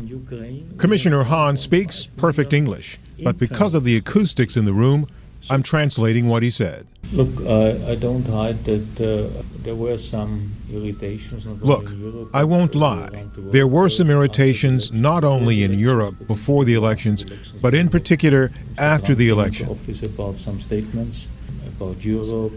Commissioner 0.79 1.25
Hahn 1.25 1.57
speaks 1.57 2.07
perfect 2.07 2.53
English, 2.53 2.99
but 3.23 3.39
because 3.39 3.75
of 3.75 3.85
the 3.85 3.97
acoustics 3.97 4.57
in 4.57 4.65
the 4.65 4.73
room, 4.73 5.07
I'm 5.49 5.63
translating 5.63 6.29
what 6.29 6.43
he 6.43 6.51
said. 6.51 6.87
Look, 7.13 7.45
I, 7.45 7.93
I 7.93 7.95
don't 7.97 8.25
hide 8.25 8.63
that 8.65 9.01
uh, 9.01 9.43
there 9.63 9.75
were 9.75 9.99
some 9.99 10.53
irritations. 10.71 11.45
Look, 11.47 11.91
Europe, 11.91 12.31
I 12.33 12.45
won't 12.45 12.75
lie. 12.75 13.09
around 13.13 13.35
the 13.35 13.41
world. 13.41 13.53
There 13.53 13.67
were 13.67 13.89
some 13.89 14.11
irritations 14.11 14.93
not 14.93 15.25
only 15.25 15.65
in 15.65 15.75
Europe 15.75 16.27
before 16.29 16.65
the 16.65 16.75
elections, 16.75 17.25
but 17.61 17.75
in 17.75 17.89
particular 17.89 18.53
after 18.79 19.15
the 19.15 19.29
election. 19.29 19.69
Office 19.69 20.03
about 20.05 20.39
some 20.39 20.61
statements 20.61 21.27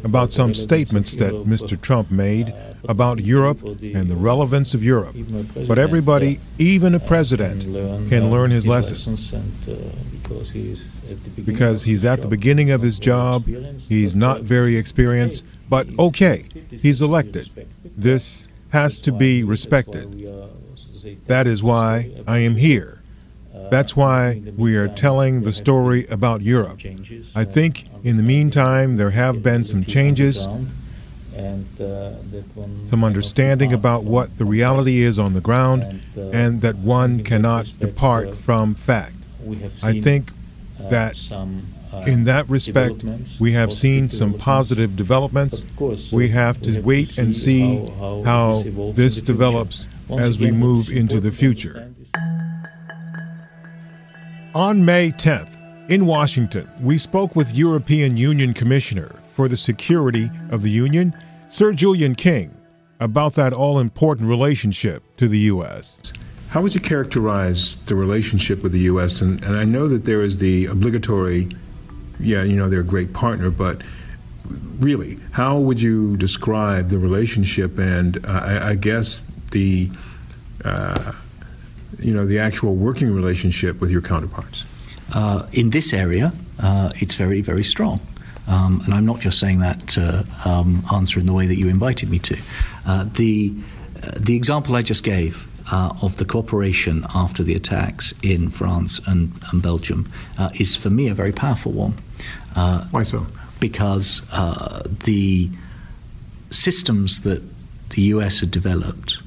about 0.04 0.32
some 0.32 0.54
statements 0.54 1.16
that 1.16 1.32
Mr. 1.46 1.80
Trump 1.80 2.12
made 2.12 2.54
about 2.90 3.20
Europe 3.20 3.62
and 3.64 4.10
the 4.10 4.16
relevance 4.16 4.74
of 4.74 4.84
Europe. 4.84 5.16
But 5.68 5.78
everybody, 5.78 6.40
even 6.58 6.94
a 6.96 7.00
president, 7.00 7.64
can 8.10 8.30
learn 8.30 8.52
his 8.52 8.68
lesson. 8.68 9.14
lessons 9.14 9.34
because 11.46 11.84
he's 11.84 12.06
at 12.06 12.22
the 12.22 12.28
beginning 12.28 12.72
of 12.72 12.82
his 12.82 13.00
job, 13.00 13.46
he's 13.78 14.16
not 14.16 14.42
very 14.42 14.78
experienced, 14.78 15.46
but 15.70 15.88
okay, 16.00 16.46
he's 16.70 17.02
elected. 17.02 17.50
This 17.98 18.48
has 18.70 19.00
to 19.02 19.12
be 19.12 19.44
respected. 19.44 20.08
That 21.28 21.48
is 21.48 21.62
why 21.62 22.12
I 22.28 22.40
am 22.40 22.56
here. 22.56 23.03
That's 23.70 23.96
why 23.96 24.42
we 24.58 24.76
are 24.76 24.88
telling 24.88 25.44
the 25.44 25.52
story 25.52 26.06
about 26.08 26.42
Europe. 26.42 26.80
I 27.36 27.44
think 27.44 27.88
in 28.04 28.18
the 28.18 28.24
meantime 28.24 28.98
there 28.98 29.12
have 29.12 29.44
been 29.44 29.64
some 29.64 29.84
changes, 29.84 30.48
some 32.90 33.04
understanding 33.04 33.74
about 33.74 34.04
what 34.04 34.38
the 34.38 34.46
reality 34.46 35.02
is 35.02 35.20
on 35.20 35.34
the 35.34 35.42
ground, 35.42 36.02
and 36.16 36.62
that 36.62 36.78
one 36.78 37.24
cannot 37.24 37.72
depart 37.80 38.36
from 38.36 38.76
fact. 38.76 39.16
I 39.84 40.00
think 40.00 40.32
that 40.80 41.18
in 42.08 42.24
that 42.24 42.50
respect, 42.50 43.04
we 43.40 43.52
have 43.52 43.72
seen 43.72 44.10
some 44.10 44.34
positive 44.34 44.96
developments. 44.96 45.66
We 46.12 46.30
have 46.30 46.62
to 46.64 46.82
wait 46.82 47.18
and 47.18 47.36
see 47.36 47.78
how 48.26 48.64
this 48.94 49.22
develops 49.22 49.88
as 50.10 50.40
we 50.40 50.52
move 50.52 50.90
into 50.90 51.20
the 51.20 51.32
future. 51.32 51.90
On 54.56 54.86
May 54.86 55.10
10th, 55.10 55.50
in 55.90 56.06
Washington, 56.06 56.70
we 56.80 57.00
spoke 57.00 57.36
with 57.36 57.56
European 57.56 58.18
Union 58.18 58.54
Commissioner 58.54 59.16
for 59.26 59.48
the 59.48 59.58
Security 59.58 60.30
of 60.52 60.62
the 60.62 60.70
Union, 60.70 61.16
Sir 61.50 61.74
Julian 61.74 62.14
King, 62.14 62.56
about 63.00 63.34
that 63.34 63.52
all 63.52 63.80
important 63.80 64.30
relationship 64.30 65.02
to 65.18 65.28
the 65.28 65.40
U.S. 65.40 66.14
How 66.50 66.62
would 66.62 66.76
you 66.76 66.82
characterize 66.82 67.78
the 67.88 67.96
relationship 67.96 68.62
with 68.62 68.74
the 68.74 68.82
U.S.? 68.82 69.22
And, 69.22 69.44
and 69.44 69.56
I 69.58 69.66
know 69.66 69.88
that 69.88 70.06
there 70.06 70.22
is 70.22 70.38
the 70.38 70.68
obligatory, 70.68 71.50
yeah, 72.20 72.44
you 72.44 72.56
know, 72.56 72.70
they're 72.70 72.82
a 72.82 72.84
great 72.84 73.12
partner, 73.12 73.50
but 73.50 73.82
really, 74.78 75.20
how 75.32 75.58
would 75.58 75.82
you 75.82 76.16
describe 76.18 76.90
the 76.90 77.00
relationship 77.00 77.80
and 77.80 78.24
uh, 78.24 78.30
I, 78.30 78.70
I, 78.70 78.76
guess 78.76 79.26
the, 79.50 79.90
uh, 80.64 81.14
you 82.04 82.14
know, 82.14 82.26
the 82.26 82.40
actual 82.40 82.76
working 82.76 83.14
relationship 83.14 83.80
with 83.80 83.90
your 83.90 84.02
counterparts? 84.02 84.66
Uh, 85.14 85.46
in 85.52 85.70
this 85.70 85.94
area, 85.94 86.34
uh, 86.60 86.92
it's 86.96 87.16
very, 87.16 87.42
very 87.42 87.64
strong. 87.64 88.00
Um, 88.48 88.82
and 88.86 88.94
I'm 88.94 89.06
not 89.06 89.20
just 89.20 89.40
saying 89.40 89.60
that 89.60 89.88
to 89.90 90.26
um, 90.44 90.84
answer 90.94 91.20
in 91.20 91.26
the 91.26 91.34
way 91.34 91.48
that 91.48 91.56
you 91.56 91.70
invited 91.70 92.10
me 92.10 92.20
to. 92.20 92.38
Uh, 92.86 93.06
the, 93.14 93.54
uh, 94.02 94.12
the 94.18 94.36
example 94.36 94.76
I 94.76 94.82
just 94.82 95.04
gave 95.04 95.48
uh, 95.72 95.94
of 96.02 96.18
the 96.18 96.26
cooperation 96.26 97.06
after 97.16 97.42
the 97.42 97.56
attacks 97.56 98.14
in 98.22 98.50
France 98.50 99.00
and, 99.08 99.32
and 99.52 99.62
Belgium 99.62 100.12
uh, 100.38 100.50
is, 100.60 100.76
for 100.76 100.90
me, 100.90 101.08
a 101.08 101.14
very 101.14 101.32
powerful 101.32 101.72
one. 101.72 101.94
Why 102.92 103.04
so? 103.04 103.28
Because 103.60 104.22
the 105.06 105.50
systems 106.50 107.22
that 107.22 107.42
the 107.92 108.02
US 108.04 108.42
had 108.42 108.52
developed 108.52 109.22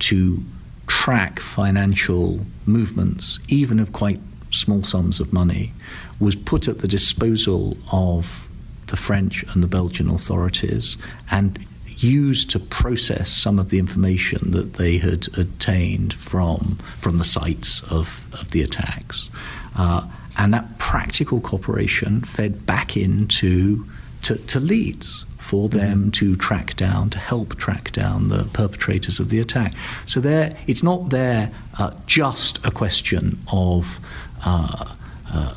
to 0.00 0.42
track 0.88 1.38
financial 1.38 2.40
movements, 2.66 3.38
even 3.48 3.78
of 3.78 3.92
quite 3.92 4.20
small 4.50 4.82
sums 4.82 5.20
of 5.20 5.32
money, 5.32 5.72
was 6.18 6.34
put 6.34 6.66
at 6.66 6.80
the 6.80 6.88
disposal 6.88 7.76
of 7.92 8.48
the 8.88 8.96
French 8.96 9.44
and 9.52 9.62
the 9.62 9.68
Belgian 9.68 10.08
authorities 10.08 10.96
and 11.30 11.64
used 11.86 12.48
to 12.50 12.58
process 12.58 13.28
some 13.30 13.58
of 13.58 13.70
the 13.70 13.78
information 13.78 14.52
that 14.52 14.74
they 14.74 14.98
had 14.98 15.26
obtained 15.36 16.14
from 16.14 16.78
from 16.98 17.18
the 17.18 17.24
sites 17.24 17.82
of, 17.84 18.26
of 18.32 18.50
the 18.52 18.62
attacks. 18.62 19.28
Uh, 19.76 20.06
and 20.36 20.54
that 20.54 20.78
practical 20.78 21.40
cooperation 21.40 22.22
fed 22.22 22.64
back 22.64 22.96
into 22.96 23.84
to, 24.22 24.36
to 24.36 24.60
leads 24.60 25.24
for 25.48 25.70
them 25.70 26.10
to 26.10 26.36
track 26.36 26.76
down, 26.76 27.08
to 27.08 27.18
help 27.18 27.56
track 27.56 27.90
down 27.92 28.28
the 28.28 28.44
perpetrators 28.52 29.18
of 29.18 29.30
the 29.30 29.38
attack. 29.40 29.72
So 30.04 30.20
there, 30.20 30.54
it's 30.66 30.82
not 30.82 31.08
there 31.08 31.50
uh, 31.78 31.92
just 32.04 32.62
a 32.66 32.70
question 32.70 33.38
of 33.50 33.98
uh, 34.44 34.94
uh, 35.32 35.54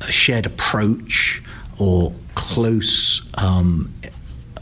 a 0.00 0.10
shared 0.10 0.44
approach 0.44 1.40
or 1.78 2.12
close 2.34 3.22
um, 3.34 3.92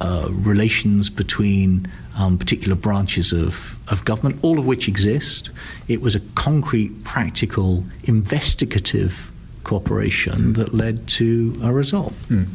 uh, 0.02 0.28
relations 0.30 1.08
between 1.08 1.90
um, 2.18 2.36
particular 2.36 2.76
branches 2.76 3.32
of, 3.32 3.78
of 3.88 4.04
government, 4.04 4.38
all 4.42 4.58
of 4.58 4.66
which 4.66 4.88
exist. 4.88 5.48
It 5.88 6.02
was 6.02 6.14
a 6.14 6.20
concrete, 6.34 7.02
practical, 7.04 7.82
investigative 8.02 9.32
cooperation 9.64 10.52
that 10.54 10.74
led 10.74 11.06
to 11.08 11.58
a 11.62 11.72
result. 11.72 12.12
Mm. 12.28 12.46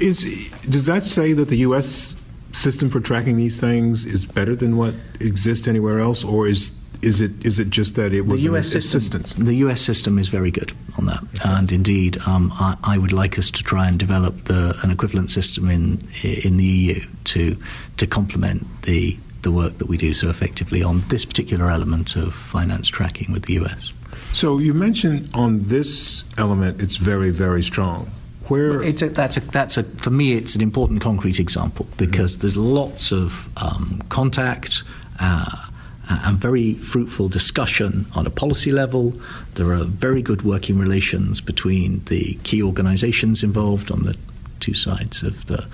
Is 0.00 0.50
does 0.62 0.86
that 0.86 1.02
say 1.02 1.32
that 1.32 1.48
the 1.48 1.58
U.S. 1.68 2.16
system 2.52 2.90
for 2.90 3.00
tracking 3.00 3.36
these 3.36 3.60
things 3.60 4.06
is 4.06 4.26
better 4.26 4.54
than 4.54 4.76
what 4.76 4.94
exists 5.20 5.66
anywhere 5.66 5.98
else, 5.98 6.24
or 6.24 6.46
is 6.46 6.72
is 7.02 7.20
it 7.20 7.32
is 7.46 7.58
it 7.58 7.70
just 7.70 7.94
that 7.94 8.12
it 8.12 8.22
was 8.22 8.42
the 8.42 8.52
US 8.52 8.68
system, 8.68 8.98
assistance? 8.98 9.32
The 9.34 9.54
U.S. 9.54 9.80
system 9.80 10.18
is 10.18 10.28
very 10.28 10.50
good 10.50 10.72
on 10.96 11.06
that, 11.06 11.22
okay. 11.22 11.48
and 11.48 11.70
indeed, 11.72 12.18
um, 12.26 12.52
I, 12.54 12.76
I, 12.82 12.98
would 12.98 13.12
like 13.12 13.38
us 13.38 13.50
to 13.52 13.62
try 13.62 13.86
and 13.86 13.98
develop 13.98 14.44
the, 14.44 14.76
an 14.82 14.90
equivalent 14.90 15.30
system 15.30 15.70
in 15.70 16.00
in 16.22 16.56
the 16.56 16.64
EU 16.64 17.00
to 17.24 17.56
to 17.98 18.06
complement 18.06 18.66
the 18.82 19.16
the 19.42 19.52
work 19.52 19.78
that 19.78 19.88
we 19.88 19.96
do 19.96 20.12
so 20.12 20.28
effectively 20.28 20.82
on 20.82 21.02
this 21.08 21.24
particular 21.24 21.70
element 21.70 22.16
of 22.16 22.34
finance 22.34 22.88
tracking 22.88 23.32
with 23.32 23.44
the 23.44 23.54
U.S. 23.54 23.92
So 24.32 24.58
you 24.58 24.74
mentioned 24.74 25.30
on 25.34 25.68
this 25.68 26.24
element, 26.36 26.80
it's 26.80 26.96
very 26.96 27.30
very 27.30 27.62
strong. 27.62 28.10
Where 28.48 28.82
it's 28.82 29.02
a, 29.02 29.08
that's 29.10 29.36
a 29.36 29.40
that's 29.40 29.76
a 29.76 29.84
for 29.84 30.10
me 30.10 30.32
it's 30.32 30.54
an 30.54 30.62
important 30.62 31.02
concrete 31.02 31.38
example 31.38 31.86
because 31.96 32.32
mm-hmm. 32.32 32.40
there's 32.40 32.56
lots 32.56 33.12
of 33.12 33.48
um, 33.56 34.02
contact. 34.08 34.82
Uh, 35.20 35.68
and 36.10 36.38
very 36.38 36.74
fruitful 36.74 37.28
discussion 37.28 38.06
on 38.14 38.26
a 38.26 38.30
policy 38.30 38.70
level. 38.70 39.12
There 39.54 39.72
are 39.72 39.84
very 39.84 40.22
good 40.22 40.42
working 40.42 40.78
relations 40.78 41.40
between 41.42 42.02
the 42.04 42.38
key 42.44 42.62
organizations 42.62 43.42
involved 43.42 43.90
on 43.90 44.04
the 44.04 44.16
two 44.60 44.74
sides 44.74 45.22
of 45.22 45.46
the 45.46 45.66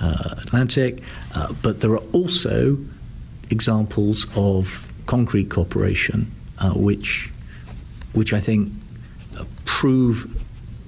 uh, 0.00 0.34
Atlantic, 0.38 1.02
uh, 1.34 1.52
but 1.62 1.80
there 1.80 1.92
are 1.92 2.04
also 2.12 2.78
examples 3.50 4.26
of 4.36 4.86
concrete 5.06 5.50
cooperation 5.50 6.30
uh, 6.58 6.70
which, 6.70 7.30
which 8.18 8.32
I 8.32 8.40
think 8.40 8.72
uh, 9.38 9.44
prove 9.64 10.26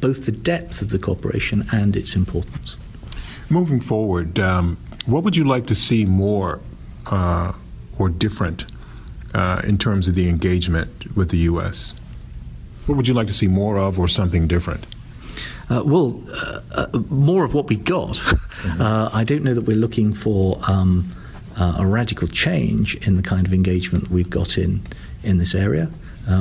both 0.00 0.26
the 0.26 0.32
depth 0.32 0.82
of 0.82 0.90
the 0.90 0.98
cooperation 0.98 1.66
and 1.72 1.96
its 1.96 2.16
importance. 2.16 2.76
Moving 3.48 3.80
forward, 3.80 4.38
um, 4.38 4.76
what 5.06 5.22
would 5.24 5.36
you 5.36 5.44
like 5.44 5.66
to 5.66 5.74
see 5.74 6.04
more 6.04 6.60
uh, 7.06 7.52
or 7.98 8.08
different 8.08 8.66
uh, 9.34 9.62
in 9.64 9.78
terms 9.78 10.08
of 10.08 10.14
the 10.14 10.28
engagement 10.28 11.16
with 11.16 11.30
the 11.30 11.38
U.S.? 11.38 11.94
What 12.86 12.96
would 12.96 13.06
you 13.06 13.14
like 13.14 13.28
to 13.28 13.32
see 13.32 13.48
more 13.48 13.78
of 13.78 13.98
or 13.98 14.08
something 14.08 14.48
different? 14.48 14.86
Uh, 15.68 15.82
well, 15.84 16.20
uh, 16.32 16.60
uh 16.72 16.98
more 17.08 17.44
of 17.44 17.54
what 17.54 17.68
we've 17.68 17.84
got. 17.84 18.20
Mm-hmm. 18.60 18.82
Uh, 18.82 19.08
I 19.14 19.24
don't 19.24 19.42
know 19.42 19.54
that 19.54 19.62
we're 19.62 19.74
looking 19.74 20.12
for 20.12 20.60
um, 20.68 21.16
uh, 21.56 21.76
a 21.78 21.86
radical 21.86 22.28
change 22.28 22.94
in 22.96 23.16
the 23.16 23.22
kind 23.22 23.46
of 23.46 23.54
engagement 23.54 24.04
that 24.04 24.12
we've 24.12 24.28
got 24.28 24.58
in, 24.58 24.82
in 25.22 25.38
this 25.38 25.54
area. 25.54 25.88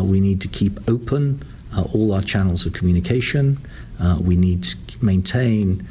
We 0.04 0.20
need 0.20 0.42
to 0.42 0.48
keep 0.48 0.80
open 0.90 1.44
all 1.94 2.14
our 2.14 2.22
channels 2.22 2.66
of 2.66 2.74
communication. 2.74 3.58
we 4.22 4.36
need 4.36 4.64
to 4.64 5.06
maintain 5.06 5.88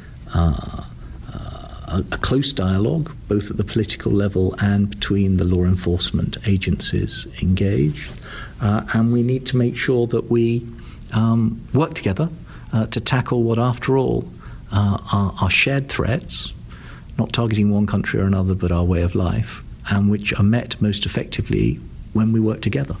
a, 1.89 2.03
a, 2.11 2.17
close 2.17 2.53
dialogue, 2.53 3.11
both 3.27 3.49
at 3.49 3.57
the 3.57 3.63
political 3.63 4.11
level 4.11 4.55
and 4.61 4.89
between 4.89 5.37
the 5.37 5.43
law 5.43 5.63
enforcement 5.63 6.37
agencies 6.45 7.27
engaged. 7.41 8.11
Uh, 8.61 8.85
and 8.93 9.11
we 9.11 9.23
need 9.23 9.45
to 9.47 9.57
make 9.57 9.75
sure 9.75 10.07
that 10.07 10.29
we 10.29 10.65
um, 11.13 11.61
work 11.73 11.93
together 11.93 12.29
uh, 12.73 12.85
to 12.87 12.99
tackle 12.99 13.43
what, 13.43 13.57
after 13.57 13.97
all, 13.97 14.29
uh, 14.71 14.97
are, 15.11 15.33
are, 15.41 15.49
shared 15.49 15.89
threats, 15.89 16.53
not 17.17 17.33
targeting 17.33 17.71
one 17.71 17.87
country 17.87 18.19
or 18.19 18.25
another, 18.25 18.53
but 18.53 18.71
our 18.71 18.83
way 18.83 19.01
of 19.01 19.15
life, 19.15 19.63
and 19.89 20.11
which 20.11 20.33
are 20.39 20.43
met 20.43 20.79
most 20.81 21.05
effectively 21.05 21.79
when 22.13 22.31
we 22.31 22.39
work 22.39 22.61
together. 22.61 22.95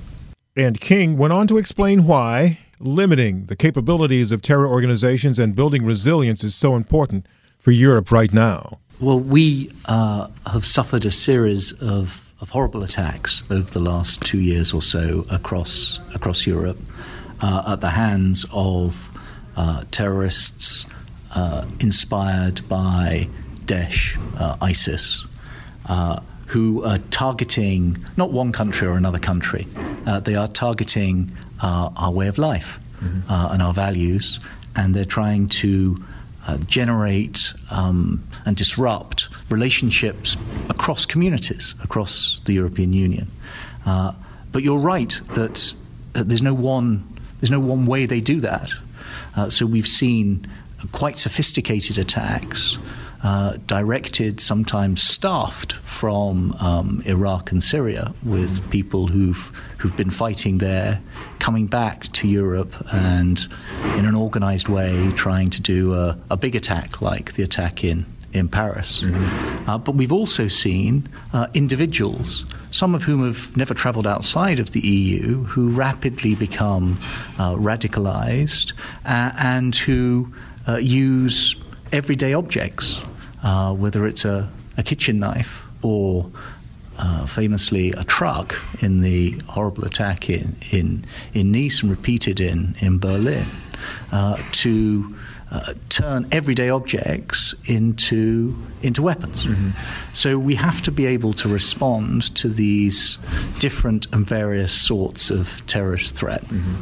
And 0.59 0.77
King 0.81 1.17
went 1.17 1.31
on 1.31 1.47
to 1.47 1.57
explain 1.57 2.05
why 2.05 2.57
limiting 2.81 3.45
the 3.45 3.55
capabilities 3.55 4.33
of 4.33 4.41
terror 4.41 4.67
organizations 4.67 5.39
and 5.39 5.55
building 5.55 5.85
resilience 5.85 6.43
is 6.43 6.53
so 6.53 6.75
important 6.75 7.25
for 7.59 7.71
Europe 7.71 8.11
right 8.11 8.33
now? 8.33 8.77
Well, 8.99 9.21
we 9.21 9.71
uh, 9.85 10.27
have 10.51 10.65
suffered 10.65 11.05
a 11.05 11.11
series 11.11 11.71
of, 11.71 12.33
of, 12.41 12.49
horrible 12.49 12.83
attacks 12.83 13.41
over 13.49 13.71
the 13.71 13.79
last 13.79 14.21
two 14.21 14.41
years 14.41 14.73
or 14.73 14.81
so 14.81 15.25
across 15.29 16.01
across 16.13 16.45
Europe 16.45 16.77
uh, 17.39 17.63
at 17.73 17.79
the 17.79 17.91
hands 17.91 18.45
of 18.51 19.09
uh, 19.55 19.85
terrorists 19.91 20.85
uh, 21.35 21.63
inspired 21.79 22.67
by 22.67 23.29
Daesh, 23.65 24.19
uh, 24.37 24.57
ISIS, 24.61 25.25
uh, 25.85 26.19
who 26.49 26.83
are 26.83 26.97
targeting 27.09 27.97
not 28.17 28.31
one 28.31 28.51
country 28.51 28.87
or 28.87 28.97
another 28.97 29.19
country. 29.19 29.67
they 30.23 30.35
are 30.35 30.47
targeting 30.47 31.31
our 31.61 32.11
way 32.11 32.27
of 32.27 32.37
life 32.37 32.79
mm-hmm. 33.01 33.53
and 33.53 33.61
our 33.61 33.73
values, 33.73 34.39
and 34.75 34.93
they're 34.93 35.05
trying 35.05 35.47
to 35.47 35.95
uh, 36.49 36.57
generate 36.65 37.53
um, 37.69 38.23
and 38.45 38.55
disrupt 38.55 39.29
relationships 39.49 40.35
across 40.69 41.05
communities, 41.05 41.75
across 41.83 42.41
the 42.45 42.53
European 42.53 42.91
Union. 42.91 43.29
Uh, 43.85 44.13
but 44.51 44.63
you're 44.63 44.79
right 44.79 45.21
that 45.35 45.73
uh, 46.15 46.23
there's 46.23 46.41
no 46.41 46.53
one 46.55 47.05
there's 47.39 47.51
no 47.51 47.59
one 47.59 47.85
way 47.85 48.05
they 48.05 48.19
do 48.19 48.39
that. 48.41 48.71
Uh, 49.35 49.49
so 49.49 49.65
we've 49.65 49.87
seen 49.87 50.47
quite 50.91 51.17
sophisticated 51.17 51.97
attacks. 51.97 52.79
Uh, 53.21 53.57
directed, 53.67 54.39
sometimes 54.39 55.03
staffed 55.03 55.73
from 55.73 56.53
um, 56.61 57.03
Iraq 57.05 57.51
and 57.51 57.61
Syria, 57.61 58.13
with 58.23 58.67
people 58.69 59.07
who've 59.07 59.51
who've 59.77 59.97
been 59.97 60.09
fighting 60.09 60.59
there, 60.59 61.01
coming 61.39 61.67
back 61.67 62.03
to 62.13 62.29
Europe, 62.29 62.73
and 62.93 63.45
in 63.97 64.05
an 64.05 64.15
organised 64.15 64.69
way, 64.69 65.11
trying 65.15 65.49
to 65.49 65.61
do 65.61 65.93
a, 65.95 66.17
a 66.31 66.37
big 66.37 66.55
attack 66.55 67.01
like 67.01 67.33
the 67.33 67.43
attack 67.43 67.83
in 67.83 68.05
in 68.33 68.47
Paris. 68.47 69.01
Mm-hmm. 69.01 69.69
Uh, 69.69 69.77
but 69.77 69.95
we've 69.95 70.11
also 70.11 70.47
seen 70.47 71.07
uh, 71.33 71.47
individuals, 71.53 72.45
some 72.71 72.95
of 72.95 73.03
whom 73.03 73.25
have 73.25 73.55
never 73.57 73.73
travelled 73.73 74.07
outside 74.07 74.59
of 74.59 74.71
the 74.71 74.81
EU, 74.81 75.43
who 75.43 75.69
rapidly 75.69 76.35
become 76.35 76.99
uh, 77.37 77.55
radicalised 77.55 78.73
uh, 79.05 79.31
and 79.37 79.75
who 79.75 80.31
uh, 80.67 80.77
use 80.77 81.55
everyday 81.91 82.33
objects, 82.33 83.01
uh, 83.43 83.73
whether 83.73 84.05
it's 84.05 84.25
a, 84.25 84.49
a, 84.77 84.83
kitchen 84.83 85.19
knife 85.19 85.65
or 85.81 86.29
famously 87.27 87.91
a 87.91 88.03
truck 88.03 88.59
in 88.81 89.01
the 89.01 89.31
horrible 89.47 89.85
attack 89.85 90.29
in, 90.29 90.55
in, 90.71 91.05
in 91.33 91.51
Nice 91.51 91.81
and 91.81 91.89
repeated 91.89 92.39
in, 92.39 92.75
in 92.79 92.99
Berlin, 92.99 93.47
to 94.51 95.15
uh, 95.51 95.73
turn 95.89 96.27
everyday 96.31 96.69
objects 96.69 97.55
into 97.65 98.55
into 98.83 99.01
weapons. 99.01 99.45
Mm-hmm. 99.45 99.71
So 100.13 100.37
we 100.37 100.55
have 100.55 100.81
to 100.83 100.91
be 100.91 101.07
able 101.07 101.33
to 101.33 101.49
respond 101.49 102.35
to 102.35 102.49
these 102.49 103.17
different 103.57 104.05
and 104.13 104.25
various 104.25 104.71
sorts 104.71 105.31
of 105.31 105.65
terrorist 105.65 106.15
threat. 106.15 106.41
Mm-hmm. 106.45 106.73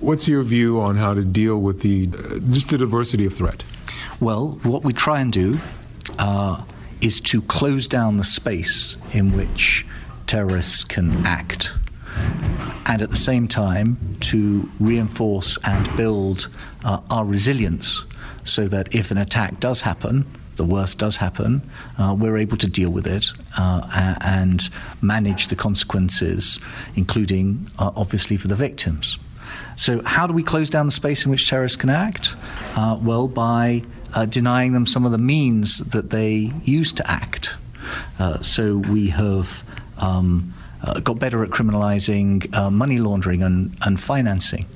What's 0.00 0.26
your 0.26 0.42
view 0.42 0.80
on 0.80 0.96
how 0.96 1.14
to 1.14 1.24
deal 1.24 1.60
with 1.60 1.82
the 1.82 2.08
uh, 2.12 2.38
just 2.50 2.70
the 2.70 2.78
diversity 2.78 3.26
of 3.26 3.34
threat? 3.34 3.62
Well, 4.20 4.58
what 4.62 4.84
we 4.84 4.92
try 4.92 5.20
and 5.20 5.32
do 5.32 5.58
uh, 6.18 6.62
is 7.00 7.20
to 7.20 7.42
close 7.42 7.86
down 7.86 8.16
the 8.16 8.24
space 8.24 8.96
in 9.12 9.36
which 9.36 9.86
terrorists 10.26 10.84
can 10.84 11.26
act 11.26 11.74
and 12.86 13.02
at 13.02 13.10
the 13.10 13.16
same 13.16 13.48
time 13.48 14.16
to 14.20 14.68
reinforce 14.78 15.58
and 15.64 15.94
build 15.96 16.48
uh, 16.84 17.00
our 17.10 17.24
resilience 17.24 18.04
so 18.44 18.68
that 18.68 18.94
if 18.94 19.10
an 19.10 19.18
attack 19.18 19.58
does 19.58 19.80
happen, 19.80 20.26
the 20.56 20.64
worst 20.64 20.98
does 20.98 21.16
happen, 21.16 21.68
uh, 21.98 22.14
we're 22.16 22.36
able 22.36 22.56
to 22.58 22.68
deal 22.68 22.90
with 22.90 23.06
it 23.06 23.32
uh, 23.58 24.16
and 24.20 24.70
manage 25.00 25.48
the 25.48 25.56
consequences, 25.56 26.60
including 26.94 27.68
uh, 27.78 27.90
obviously 27.96 28.36
for 28.36 28.48
the 28.48 28.54
victims. 28.54 29.18
So, 29.76 30.02
how 30.04 30.26
do 30.26 30.32
we 30.32 30.42
close 30.42 30.70
down 30.70 30.86
the 30.86 30.92
space 30.92 31.24
in 31.24 31.30
which 31.30 31.48
terrorists 31.48 31.76
can 31.76 31.90
act? 31.90 32.36
Uh, 32.76 32.98
well, 33.00 33.26
by 33.26 33.82
uh, 34.14 34.24
denying 34.24 34.72
them 34.72 34.86
some 34.86 35.04
of 35.04 35.12
the 35.12 35.18
means 35.18 35.78
that 35.78 36.10
they 36.10 36.52
use 36.64 36.92
to 36.92 37.10
act. 37.10 37.56
Uh, 38.18 38.40
so, 38.40 38.76
we 38.76 39.08
have 39.08 39.62
um, 39.98 40.54
got 41.02 41.18
better 41.18 41.42
at 41.44 41.50
criminalizing 41.50 42.70
money 42.70 42.98
laundering 42.98 43.42
and, 43.42 43.76
and 43.84 44.00
financing. 44.00 44.66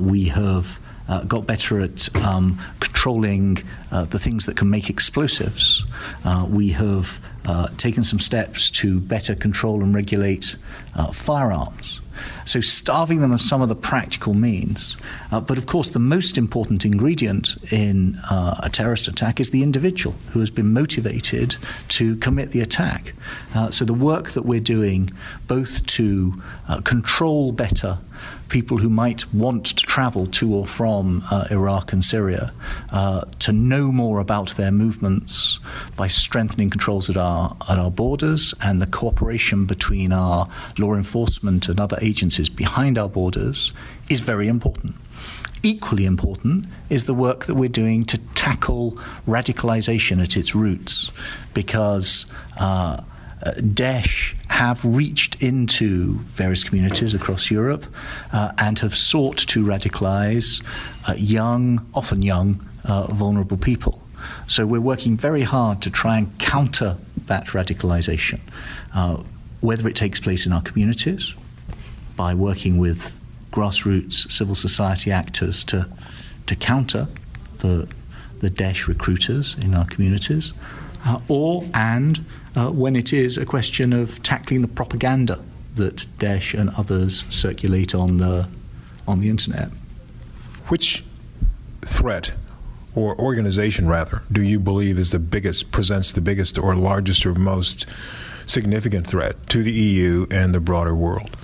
we 0.00 0.26
have 0.26 0.80
uh, 1.08 1.22
got 1.22 1.46
better 1.46 1.80
at 1.80 2.14
um, 2.16 2.58
controlling 2.80 3.62
uh, 3.90 4.04
the 4.04 4.18
things 4.18 4.46
that 4.46 4.56
can 4.56 4.68
make 4.70 4.90
explosives. 4.90 5.84
Uh, 6.24 6.46
we 6.48 6.68
have 6.70 7.20
uh, 7.46 7.68
taken 7.78 8.02
some 8.02 8.20
steps 8.20 8.70
to 8.70 9.00
better 9.00 9.34
control 9.34 9.82
and 9.82 9.94
regulate 9.94 10.56
uh, 10.94 11.10
firearms. 11.10 12.00
So, 12.44 12.60
starving 12.60 13.20
them 13.20 13.32
of 13.32 13.40
some 13.40 13.62
of 13.62 13.68
the 13.68 13.74
practical 13.74 14.34
means. 14.34 14.96
Uh, 15.30 15.40
but 15.40 15.58
of 15.58 15.66
course, 15.66 15.90
the 15.90 15.98
most 15.98 16.38
important 16.38 16.84
ingredient 16.84 17.56
in 17.72 18.16
uh, 18.30 18.60
a 18.62 18.70
terrorist 18.70 19.08
attack 19.08 19.40
is 19.40 19.50
the 19.50 19.62
individual 19.62 20.16
who 20.32 20.40
has 20.40 20.50
been 20.50 20.72
motivated 20.72 21.56
to 21.88 22.16
commit 22.16 22.52
the 22.52 22.60
attack. 22.60 23.14
Uh, 23.54 23.70
so, 23.70 23.84
the 23.84 23.94
work 23.94 24.30
that 24.30 24.42
we're 24.42 24.60
doing, 24.60 25.10
both 25.46 25.84
to 25.86 26.42
control 26.84 27.52
better 27.52 27.98
people 28.48 28.78
who 28.78 28.88
might 28.88 29.32
want 29.34 29.66
to 29.66 29.86
travel 29.86 30.26
to 30.26 30.54
or 30.54 30.66
from 30.66 31.22
uh, 31.30 31.46
Iraq 31.50 31.92
and 31.92 32.04
Syria 32.04 32.52
uh, 32.90 33.22
to 33.40 33.52
know 33.52 33.92
more 33.92 34.20
about 34.20 34.50
their 34.50 34.72
movements 34.72 35.58
by 35.96 36.06
strengthening 36.06 36.70
controls 36.70 37.10
at 37.10 37.16
our 37.16 37.56
at 37.68 37.78
our 37.78 37.90
borders 37.90 38.54
and 38.62 38.80
the 38.80 38.86
cooperation 38.86 39.64
between 39.66 40.12
our 40.12 40.48
law 40.78 40.94
enforcement 40.94 41.68
and 41.68 41.80
other 41.80 41.98
agencies 42.00 42.48
behind 42.48 42.98
our 42.98 43.08
borders 43.08 43.72
is 44.08 44.20
very 44.20 44.48
important. 44.48 44.94
Equally 45.62 46.04
important 46.04 46.66
is 46.88 47.04
the 47.04 47.14
work 47.14 47.46
that 47.46 47.56
we're 47.56 47.68
doing 47.68 48.04
to 48.04 48.18
tackle 48.34 48.92
radicalization 49.26 50.22
at 50.22 50.36
its 50.36 50.54
roots, 50.54 51.10
because 51.52 52.26
uh, 52.60 53.02
uh, 53.42 53.50
Daesh 53.58 54.34
have 54.58 54.84
reached 54.84 55.40
into 55.40 56.14
various 56.34 56.64
communities 56.64 57.14
across 57.14 57.48
Europe 57.48 57.86
uh, 58.32 58.50
and 58.58 58.80
have 58.80 58.92
sought 58.92 59.36
to 59.36 59.64
radicalize 59.64 60.64
uh, 61.06 61.14
young, 61.16 61.86
often 61.94 62.22
young, 62.22 62.60
uh, 62.84 63.06
vulnerable 63.06 63.56
people. 63.56 64.02
So 64.48 64.66
we're 64.66 64.80
working 64.80 65.16
very 65.16 65.44
hard 65.44 65.80
to 65.82 65.90
try 65.90 66.18
and 66.18 66.36
counter 66.40 66.96
that 67.26 67.46
radicalization, 67.46 68.40
uh, 68.92 69.22
whether 69.60 69.86
it 69.86 69.94
takes 69.94 70.18
place 70.18 70.44
in 70.44 70.52
our 70.52 70.62
communities, 70.62 71.34
by 72.16 72.34
working 72.34 72.78
with 72.78 73.14
grassroots 73.52 74.28
civil 74.28 74.56
society 74.56 75.12
actors 75.12 75.62
to, 75.64 75.86
to 76.46 76.56
counter 76.56 77.06
the, 77.58 77.86
the 78.40 78.50
Daesh 78.50 78.88
recruiters 78.88 79.54
in 79.62 79.72
our 79.76 79.84
communities, 79.84 80.52
uh, 81.04 81.20
or 81.28 81.64
and 81.74 82.24
uh, 82.56 82.70
when 82.70 82.96
it 82.96 83.12
is 83.12 83.38
a 83.38 83.46
question 83.46 83.92
of 83.92 84.22
tackling 84.22 84.62
the 84.62 84.68
propaganda 84.68 85.40
that 85.74 86.06
Daesh 86.18 86.58
and 86.58 86.70
others 86.70 87.24
circulate 87.30 87.94
on 87.94 88.18
the 88.18 88.48
on 89.06 89.20
the 89.20 89.30
internet. 89.30 89.70
Which 90.68 91.04
threat 91.82 92.32
or 92.94 93.18
organization 93.18 93.88
rather 93.88 94.22
do 94.30 94.42
you 94.42 94.58
believe 94.58 94.98
is 94.98 95.10
the 95.12 95.18
biggest 95.18 95.70
presents 95.72 96.12
the 96.12 96.20
biggest 96.20 96.58
or 96.58 96.74
largest 96.74 97.24
or 97.24 97.34
most 97.34 97.86
significant 98.44 99.06
threat 99.06 99.46
to 99.48 99.62
the 99.62 99.72
EU 99.72 100.26
and 100.30 100.54
the 100.54 100.60
broader 100.60 100.94
world? 100.94 101.36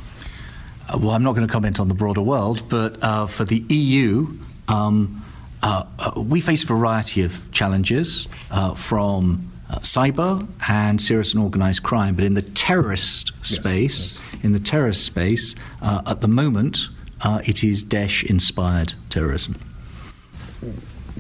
Uh, 0.88 0.98
well, 0.98 1.10
I'm 1.12 1.22
not 1.22 1.34
going 1.34 1.46
to 1.46 1.52
comment 1.52 1.80
on 1.80 1.88
the 1.88 1.94
broader 1.94 2.20
world, 2.20 2.68
but 2.68 3.02
uh, 3.02 3.26
for 3.26 3.44
the 3.44 3.64
EU, 3.68 4.36
um, 4.68 5.23
uh, 5.64 5.87
uh, 5.98 6.20
we 6.20 6.40
face 6.42 6.62
a 6.62 6.66
variety 6.66 7.22
of 7.22 7.50
challenges 7.50 8.29
uh, 8.50 8.74
from 8.74 9.50
uh, 9.70 9.79
cyber 9.79 10.46
and 10.68 11.00
serious 11.00 11.33
and 11.33 11.42
organized 11.42 11.83
crime. 11.83 12.14
But 12.14 12.24
in 12.24 12.35
the 12.35 12.42
terrorist 12.42 13.33
space, 13.40 14.20
yes, 14.33 14.44
in 14.44 14.53
the 14.53 14.59
terrorist 14.59 15.05
space, 15.05 15.55
uh, 15.81 16.03
at 16.07 16.20
the 16.20 16.29
moment, 16.29 16.88
uh, 17.22 17.40
it 17.46 17.64
is 17.64 17.83
Daesh-inspired 17.83 18.92
terrorism. 19.09 19.59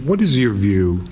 What 0.04 0.20
is 0.20 0.38
your 0.38 0.52
view 0.52 1.06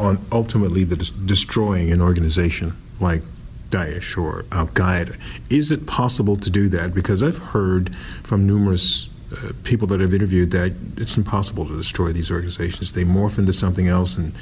on 0.00 0.18
ultimately 0.32 0.82
the 0.82 0.96
des- 0.96 1.24
destroying 1.24 1.92
an 1.92 2.00
organization 2.00 2.76
like 2.98 3.22
Daesh 3.70 4.20
or 4.20 4.44
Al 4.50 4.66
Qaeda? 4.66 5.16
Is 5.50 5.70
it 5.70 5.86
possible 5.86 6.34
to 6.34 6.50
do 6.50 6.68
that? 6.70 6.94
Because 6.94 7.22
I've 7.22 7.38
heard 7.38 7.94
from 8.24 8.44
numerous 8.44 9.08
uh, 9.32 9.52
people 9.64 9.86
that 9.88 10.00
I've 10.00 10.14
interviewed 10.14 10.50
that 10.52 10.72
it's 10.96 11.16
impossible 11.16 11.66
to 11.66 11.76
destroy 11.76 12.12
these 12.12 12.30
organizations. 12.30 12.92
They 12.92 13.04
morph 13.04 13.38
into 13.38 13.52
something 13.52 13.88
else, 13.88 14.16
and 14.16 14.32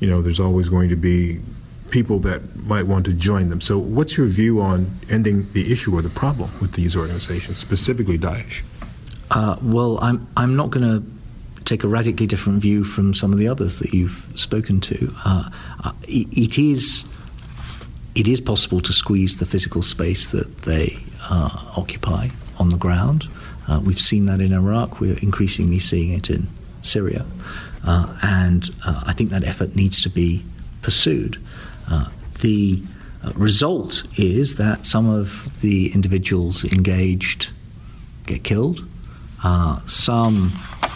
you 0.00 0.08
know, 0.08 0.22
there's 0.22 0.40
always 0.40 0.68
going 0.68 0.88
to 0.90 0.96
be 0.96 1.40
people 1.90 2.18
that 2.20 2.56
might 2.56 2.86
want 2.86 3.06
to 3.06 3.12
join 3.12 3.48
them. 3.48 3.60
So, 3.60 3.78
what's 3.78 4.16
your 4.16 4.26
view 4.26 4.60
on 4.60 4.90
ending 5.10 5.50
the 5.52 5.72
issue 5.72 5.94
or 5.94 6.02
the 6.02 6.10
problem 6.10 6.50
with 6.60 6.72
these 6.72 6.96
organizations, 6.96 7.58
specifically 7.58 8.18
Daesh? 8.18 8.62
Uh, 9.30 9.56
well, 9.62 9.98
I'm 10.00 10.26
I'm 10.36 10.56
not 10.56 10.70
going 10.70 10.88
to 10.88 11.64
take 11.64 11.84
a 11.84 11.88
radically 11.88 12.26
different 12.26 12.62
view 12.62 12.82
from 12.84 13.12
some 13.12 13.32
of 13.32 13.38
the 13.38 13.48
others 13.48 13.78
that 13.78 13.92
you've 13.92 14.30
spoken 14.34 14.80
to. 14.80 15.14
Uh, 15.24 15.50
uh, 15.84 15.92
it, 16.04 16.26
it 16.32 16.58
is 16.58 17.04
it 18.14 18.26
is 18.26 18.40
possible 18.40 18.80
to 18.80 18.92
squeeze 18.92 19.36
the 19.36 19.46
physical 19.46 19.82
space 19.82 20.28
that 20.28 20.62
they 20.62 20.98
uh, 21.28 21.72
occupy 21.76 22.28
on 22.58 22.70
the 22.70 22.76
ground. 22.76 23.28
Uh, 23.68 23.80
we've 23.84 24.00
seen 24.00 24.26
that 24.26 24.40
in 24.40 24.52
Iraq. 24.52 25.00
We're 25.00 25.18
increasingly 25.18 25.78
seeing 25.78 26.12
it 26.12 26.30
in 26.30 26.48
Syria, 26.82 27.26
uh, 27.84 28.16
and 28.22 28.70
I 28.84 29.12
think 29.12 29.30
that 29.30 29.44
effort 29.44 29.76
needs 29.76 30.00
to 30.02 30.08
be 30.08 30.44
pursued. 30.82 31.38
Uh, 31.90 32.08
the 32.40 32.82
uh, 33.24 33.32
result 33.34 34.04
is 34.16 34.56
that 34.56 34.86
some 34.86 35.08
of 35.08 35.60
the 35.60 35.92
individuals 35.92 36.64
engaged 36.64 37.50
get 38.26 38.44
killed, 38.44 38.86
uh, 39.42 39.80
some 39.86 40.52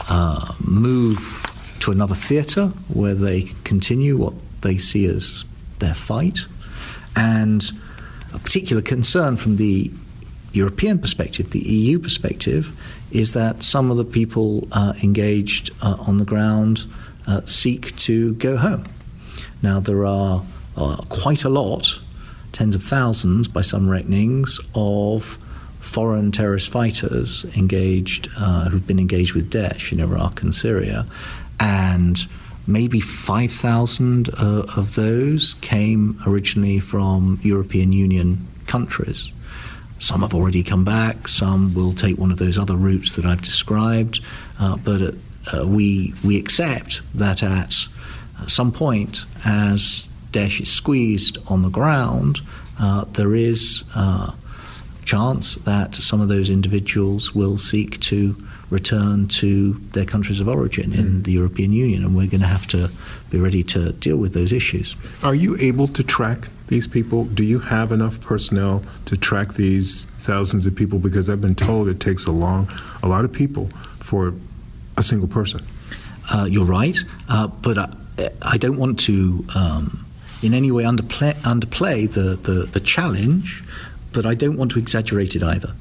uh, 0.08 0.54
move 0.64 1.46
to 1.80 1.90
another 1.90 2.14
theatre 2.14 2.66
where 2.88 3.14
they 3.14 3.42
continue 3.64 4.16
what 4.16 4.35
they 4.61 4.78
see 4.78 5.06
as 5.06 5.44
their 5.78 5.94
fight, 5.94 6.40
and 7.16 7.72
a 8.32 8.38
particular 8.38 8.82
concern 8.82 9.37
from 9.37 9.56
the 9.56 9.90
European 10.53 10.99
perspective, 10.99 11.51
the 11.51 11.61
EU 11.61 11.99
perspective, 11.99 12.77
is 13.11 13.33
that 13.33 13.62
some 13.62 13.91
of 13.91 13.97
the 13.97 14.05
people 14.05 14.69
uh, 14.73 14.93
engaged 15.03 15.71
uh, 15.83 15.97
on 16.07 16.19
the 16.19 16.25
ground 16.25 16.87
uh, 17.27 17.41
seek 17.45 17.95
to 17.97 18.35
go 18.35 18.57
home. 18.57 18.85
Now, 19.62 19.81
there 19.81 20.05
are 20.05 20.43
uh, 20.77 20.97
quite 21.09 21.45
a 21.45 21.49
lot, 21.49 22.01
tens 22.53 22.75
of 22.75 22.83
thousands 22.83 23.49
by 23.49 23.61
some 23.61 23.88
reckonings, 23.88 24.59
of 24.75 25.38
foreign 25.81 26.33
terrorist 26.33 26.71
fighters 26.71 27.45
engaged, 27.57 28.29
uh, 28.37 28.69
who've 28.69 28.87
been 28.87 28.99
engaged 28.99 29.35
with 29.35 29.51
Daesh 29.51 29.93
in 29.93 30.01
Iraq 30.01 30.43
and 30.43 30.55
Syria, 30.55 31.07
and 31.61 32.27
maybe 32.67 33.01
5,000 33.01 34.31
uh, 34.31 34.65
of 34.77 34.95
those 34.95 35.55
came 35.55 36.21
originally 36.27 36.79
from 36.79 37.41
European 37.43 37.93
Union 37.93 38.47
countries. 38.67 39.33
Some 40.03 40.23
have 40.23 40.35
already 40.35 40.65
come 40.65 40.85
back, 40.85 41.29
some 41.29 41.75
will 41.75 41.93
take 41.93 42.19
one 42.19 42.33
of 42.33 42.38
those 42.38 42.59
other 42.59 42.75
routes 42.75 43.15
that 43.15 43.25
I've 43.25 43.41
described, 43.41 44.21
uh, 44.59 44.77
but 44.77 45.15
uh, 45.55 45.65
we, 45.65 46.12
we 46.25 46.37
accept 46.37 47.03
that 47.15 47.45
at 47.45 47.87
some 48.49 48.73
point, 48.73 49.25
as 49.45 50.09
Daesh 50.33 50.61
is 50.61 50.73
squeezed 50.73 51.38
on 51.47 51.62
the 51.62 51.69
ground, 51.69 52.41
uh, 52.81 53.05
there 53.12 53.37
is 53.37 53.85
uh, 53.95 54.33
chance 55.05 55.55
that 55.55 55.95
some 55.95 56.21
of 56.21 56.27
those 56.27 56.51
individuals 56.51 57.33
will 57.33 57.57
seek 57.57 58.01
to 58.01 58.37
return 58.71 59.29
to 59.29 59.75
their 59.93 60.05
countries 60.05 60.41
of 60.41 60.49
origin 60.49 60.91
mm. 60.91 60.99
in 60.99 61.23
the 61.23 61.31
European 61.31 61.73
Union, 61.73 62.03
and 62.03 62.17
we're 62.17 62.27
going 62.27 62.41
to 62.41 62.47
have 62.49 62.67
to 62.67 62.91
be 63.31 63.38
ready 63.38 63.62
to 63.62 63.93
deal 63.93 64.17
with 64.17 64.33
those 64.33 64.53
issues. 64.53 64.97
Are 65.23 65.35
you 65.37 65.57
able 65.59 65.87
to 65.87 66.03
track 66.03 66.49
these 66.72 66.88
people? 66.88 67.26
Do 67.26 67.44
you 67.44 67.58
have 67.58 67.92
enough 67.92 68.18
personnel 68.22 68.82
to 69.04 69.14
track 69.14 69.54
these 69.54 70.06
thousands 70.20 70.64
of 70.64 70.74
people? 70.74 70.98
Because 70.98 71.28
I've 71.28 71.42
been 71.42 71.54
told 71.54 71.87
it 71.87 72.00
takes 72.00 72.26
a 72.26 72.32
long, 72.32 72.66
a 73.02 73.08
lot 73.08 73.26
of 73.26 73.32
people 73.32 73.66
for 74.00 74.32
a 74.96 75.02
single 75.02 75.28
person. 75.28 75.61
Uh, 76.32 76.46
you're 76.50 76.64
right, 76.64 76.96
uh, 77.28 77.48
but 77.48 77.76
I, 77.76 77.90
I, 78.40 78.56
don't 78.56 78.78
want 78.78 78.98
to 79.00 79.44
um, 79.54 80.06
in 80.42 80.54
any 80.54 80.70
way 80.70 80.85
underplay, 80.85 81.35
underplay 81.42 82.11
the, 82.11 82.37
the, 82.37 82.64
the 82.64 82.80
challenge, 82.80 83.62
but 84.12 84.24
I 84.24 84.35
don't 84.35 84.56
want 84.56 84.70
to 84.70 84.78
exaggerate 84.78 85.37
it 85.37 85.42
either. 85.42 85.74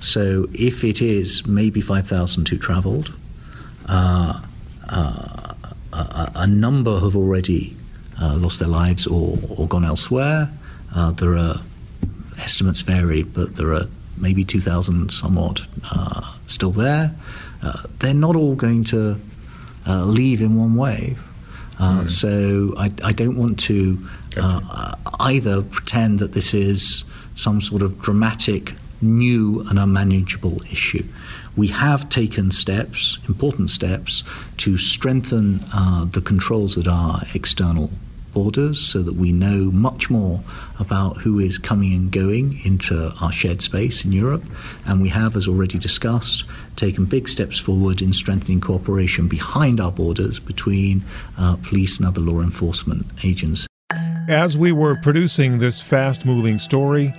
So 0.00 0.46
if 0.52 0.84
it 0.84 1.00
is 1.00 1.46
maybe 1.46 1.80
5,000 1.80 2.48
who 2.48 2.58
travelled, 2.58 3.14
uh, 3.86 4.42
uh, 4.90 5.54
a, 5.92 6.32
a, 6.34 6.46
number 6.46 7.00
have 7.00 7.16
already 7.16 7.76
uh, 8.20 8.36
lost 8.36 8.58
their 8.58 8.68
lives 8.68 9.06
or, 9.06 9.38
or 9.56 9.66
gone 9.66 9.84
elsewhere. 9.84 10.50
Uh, 10.94 11.10
there 11.12 11.36
are 11.36 11.60
estimates 12.38 12.80
vary, 12.80 13.22
but 13.22 13.56
there 13.56 13.72
are 13.72 13.86
maybe 14.16 14.44
2,000 14.44 15.10
somewhat 15.10 15.66
uh, 15.92 16.36
still 16.46 16.70
there. 16.70 17.14
Uh, 17.62 17.82
they're 17.98 18.14
not 18.14 18.36
all 18.36 18.54
going 18.54 18.84
to 18.84 19.18
leave 19.86 20.40
in 20.40 20.56
one 20.56 20.74
wave. 20.74 21.22
Mm. 21.78 22.08
So 22.08 22.74
I, 22.78 22.92
I, 23.02 23.12
don't 23.12 23.36
want 23.36 23.58
to 23.60 23.98
either 25.18 25.62
pretend 25.62 26.20
that 26.20 26.32
this 26.32 26.54
is 26.54 27.04
some 27.34 27.60
sort 27.60 27.82
of 27.82 28.00
dramatic 28.00 28.74
new 29.00 29.60
and 29.68 29.78
unmanageable 29.78 30.62
issue. 30.70 31.04
We 31.56 31.68
have 31.68 32.08
taken 32.08 32.50
steps, 32.50 33.18
important 33.28 33.70
steps, 33.70 34.24
to 34.58 34.76
strengthen 34.76 35.60
uh, 35.72 36.04
the 36.06 36.20
controls 36.20 36.76
at 36.76 36.88
our 36.88 37.22
external 37.34 37.90
borders 38.34 38.80
so 38.80 39.02
that 39.02 39.14
we 39.14 39.32
know 39.32 39.70
much 39.70 40.10
more 40.10 40.40
about 40.78 41.16
who 41.16 41.38
is 41.38 41.56
coming 41.56 41.94
and 41.94 42.10
going 42.10 42.60
into 42.64 43.12
our 43.22 43.32
shared 43.32 43.62
space 43.62 44.04
in 44.04 44.12
Europe. 44.12 44.44
And 44.84 45.00
we 45.00 45.08
have, 45.08 45.36
as 45.36 45.48
already 45.48 45.78
discussed, 45.78 46.44
taken 46.76 47.04
big 47.04 47.28
steps 47.28 47.58
forward 47.58 48.02
in 48.02 48.12
strengthening 48.12 48.60
cooperation 48.60 49.28
behind 49.28 49.80
our 49.80 49.92
borders 49.92 50.40
between 50.40 51.04
uh, 51.38 51.56
police 51.62 51.98
and 51.98 52.06
other 52.06 52.20
law 52.20 52.40
enforcement 52.40 53.06
agencies. 53.22 53.68
As 54.28 54.58
we 54.58 54.72
were 54.72 54.96
producing 54.96 55.58
this 55.58 55.80
fast 55.80 56.26
moving 56.26 56.58
story, 56.58 57.14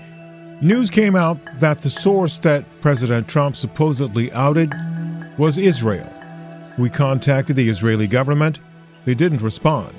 News 0.62 0.90
came 0.90 1.18
out 1.18 1.38
that 1.60 1.82
the 1.82 1.90
source 1.90 2.38
that 2.40 2.64
President 2.80 3.28
Trump 3.28 3.58
supposedly 3.58 4.32
outed 4.32 4.74
was 5.38 5.58
Israel. 5.58 6.10
We 6.78 6.90
contacted 6.90 7.58
the 7.58 7.68
Israeli 7.68 8.08
government. 8.08 8.62
They 9.04 9.16
didn't 9.16 9.42
respond. 9.42 9.94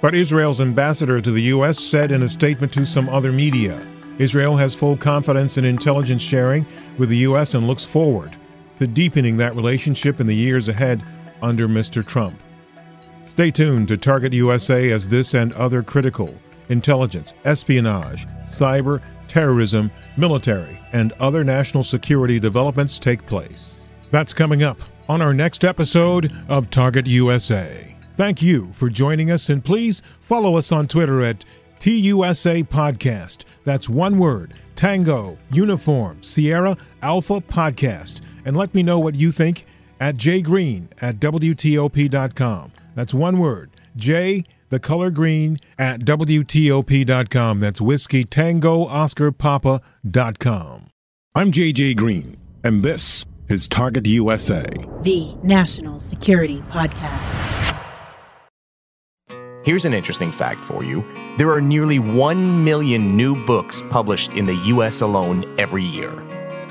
But 0.00 0.14
Israel's 0.14 0.60
ambassador 0.60 1.20
to 1.20 1.30
the 1.30 1.42
U.S. 1.42 1.78
said 1.78 2.12
in 2.12 2.22
a 2.22 2.28
statement 2.28 2.72
to 2.74 2.86
some 2.86 3.08
other 3.08 3.32
media 3.32 3.80
Israel 4.18 4.56
has 4.56 4.74
full 4.74 4.96
confidence 4.96 5.58
in 5.58 5.64
intelligence 5.64 6.22
sharing 6.22 6.64
with 6.96 7.10
the 7.10 7.18
U.S. 7.18 7.54
and 7.54 7.66
looks 7.66 7.84
forward 7.84 8.34
to 8.78 8.86
deepening 8.86 9.36
that 9.36 9.54
relationship 9.54 10.20
in 10.20 10.26
the 10.26 10.34
years 10.34 10.68
ahead 10.68 11.02
under 11.42 11.68
Mr. 11.68 12.04
Trump. 12.04 12.38
Stay 13.30 13.50
tuned 13.50 13.88
to 13.88 13.98
Target 13.98 14.32
USA 14.32 14.90
as 14.90 15.08
this 15.08 15.34
and 15.34 15.52
other 15.52 15.82
critical 15.82 16.34
intelligence, 16.68 17.34
espionage, 17.44 18.26
cyber, 18.50 19.02
terrorism, 19.28 19.90
military, 20.16 20.78
and 20.92 21.12
other 21.20 21.44
national 21.44 21.84
security 21.84 22.40
developments 22.40 22.98
take 22.98 23.24
place. 23.26 23.74
That's 24.10 24.32
coming 24.32 24.62
up 24.62 24.78
on 25.08 25.20
our 25.20 25.34
next 25.34 25.64
episode 25.64 26.32
of 26.48 26.70
Target 26.70 27.06
USA. 27.06 27.95
Thank 28.16 28.42
you 28.42 28.72
for 28.72 28.88
joining 28.88 29.30
us, 29.30 29.48
and 29.48 29.64
please 29.64 30.02
follow 30.20 30.56
us 30.56 30.72
on 30.72 30.88
Twitter 30.88 31.22
at 31.22 31.44
TUSA 31.80 32.64
Podcast. 32.64 33.44
That's 33.64 33.88
one 33.88 34.18
word 34.18 34.54
Tango, 34.74 35.38
Uniform, 35.50 36.22
Sierra, 36.22 36.76
Alpha 37.02 37.40
Podcast. 37.40 38.20
And 38.44 38.56
let 38.56 38.74
me 38.74 38.82
know 38.82 38.98
what 38.98 39.14
you 39.14 39.32
think 39.32 39.66
at 40.00 40.16
jgreen 40.16 40.88
at 41.00 41.18
WTOP.com. 41.18 42.72
That's 42.94 43.14
one 43.14 43.38
word 43.38 43.70
J 43.96 44.44
the 44.68 44.80
color 44.80 45.10
green 45.10 45.58
at 45.78 46.00
WTOP.com. 46.00 47.60
That's 47.60 47.80
Whiskey 47.80 48.24
Tango 48.24 48.84
Oscar 48.86 49.32
Papa.com. 49.32 50.86
I'm 51.34 51.52
JJ 51.52 51.96
Green, 51.96 52.36
and 52.64 52.82
this 52.82 53.26
is 53.48 53.68
Target 53.68 54.06
USA, 54.06 54.64
the 55.02 55.34
national 55.42 56.00
security 56.00 56.62
podcast. 56.70 57.55
Here's 59.66 59.84
an 59.84 59.94
interesting 59.94 60.30
fact 60.30 60.64
for 60.64 60.84
you 60.84 61.04
there 61.38 61.50
are 61.50 61.60
nearly 61.60 61.98
1 61.98 62.62
million 62.62 63.16
new 63.16 63.34
books 63.46 63.82
published 63.90 64.32
in 64.34 64.46
the 64.46 64.54
US 64.66 65.00
alone 65.00 65.44
every 65.58 65.82
year. 65.82 66.12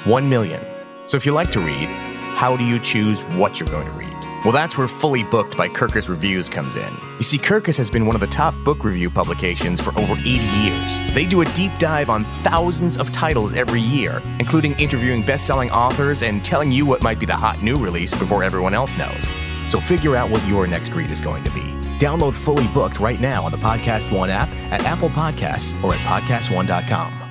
1 0.06 0.30
million. 0.30 0.62
So 1.06 1.18
if 1.18 1.26
you 1.26 1.34
like 1.34 1.52
to 1.52 1.60
read, 1.60 1.90
how 2.38 2.56
do 2.56 2.64
you 2.64 2.80
choose 2.80 3.20
what 3.36 3.60
you're 3.60 3.68
going 3.68 3.86
to 3.86 3.92
read? 3.92 4.16
Well, 4.46 4.54
that's 4.54 4.78
where 4.78 4.88
Fully 4.88 5.24
Booked 5.26 5.58
by 5.58 5.68
Kirkus 5.68 6.08
Reviews 6.08 6.48
comes 6.48 6.78
in. 6.78 6.94
You 7.18 7.24
see, 7.24 7.38
Kirkus 7.38 7.78
has 7.80 7.90
been 7.90 8.06
one 8.06 8.16
of 8.16 8.22
the 8.22 8.28
top 8.28 8.54
book 8.64 8.86
review 8.86 9.10
publications 9.10 9.82
for 9.82 9.90
over 10.00 10.14
80 10.14 10.30
years. 10.30 11.14
They 11.14 11.26
do 11.26 11.42
a 11.42 11.46
deep 11.48 11.74
dive 11.78 12.10
on 12.10 12.24
thousands 12.46 12.96
of 12.98 13.12
titles 13.12 13.56
every 13.56 13.82
year, 13.82 14.22
including 14.40 14.72
interviewing 14.80 15.22
best 15.22 15.46
selling 15.46 15.70
authors 15.70 16.24
and 16.24 16.46
telling 16.46 16.72
you 16.72 16.86
what 16.86 17.04
might 17.04 17.20
be 17.20 17.26
the 17.26 17.36
hot 17.36 17.62
new 17.62 17.76
release 17.76 18.18
before 18.18 18.42
everyone 18.42 18.74
else 18.74 18.98
knows. 18.98 19.28
So 19.68 19.82
figure 19.82 20.16
out 20.16 20.30
what 20.30 20.48
your 20.48 20.66
next 20.66 20.94
read 20.94 21.12
is 21.12 21.20
going 21.20 21.44
to 21.44 21.52
be. 21.52 21.75
Download 22.00 22.34
Fully 22.34 22.68
Booked 22.68 23.00
right 23.00 23.20
now 23.20 23.44
on 23.44 23.52
the 23.52 23.58
Podcast 23.58 24.12
One 24.12 24.30
app, 24.30 24.50
at 24.72 24.84
Apple 24.86 25.10
Podcasts, 25.10 25.82
or 25.84 25.94
at 25.94 26.00
PodcastOne.com. 26.00 27.25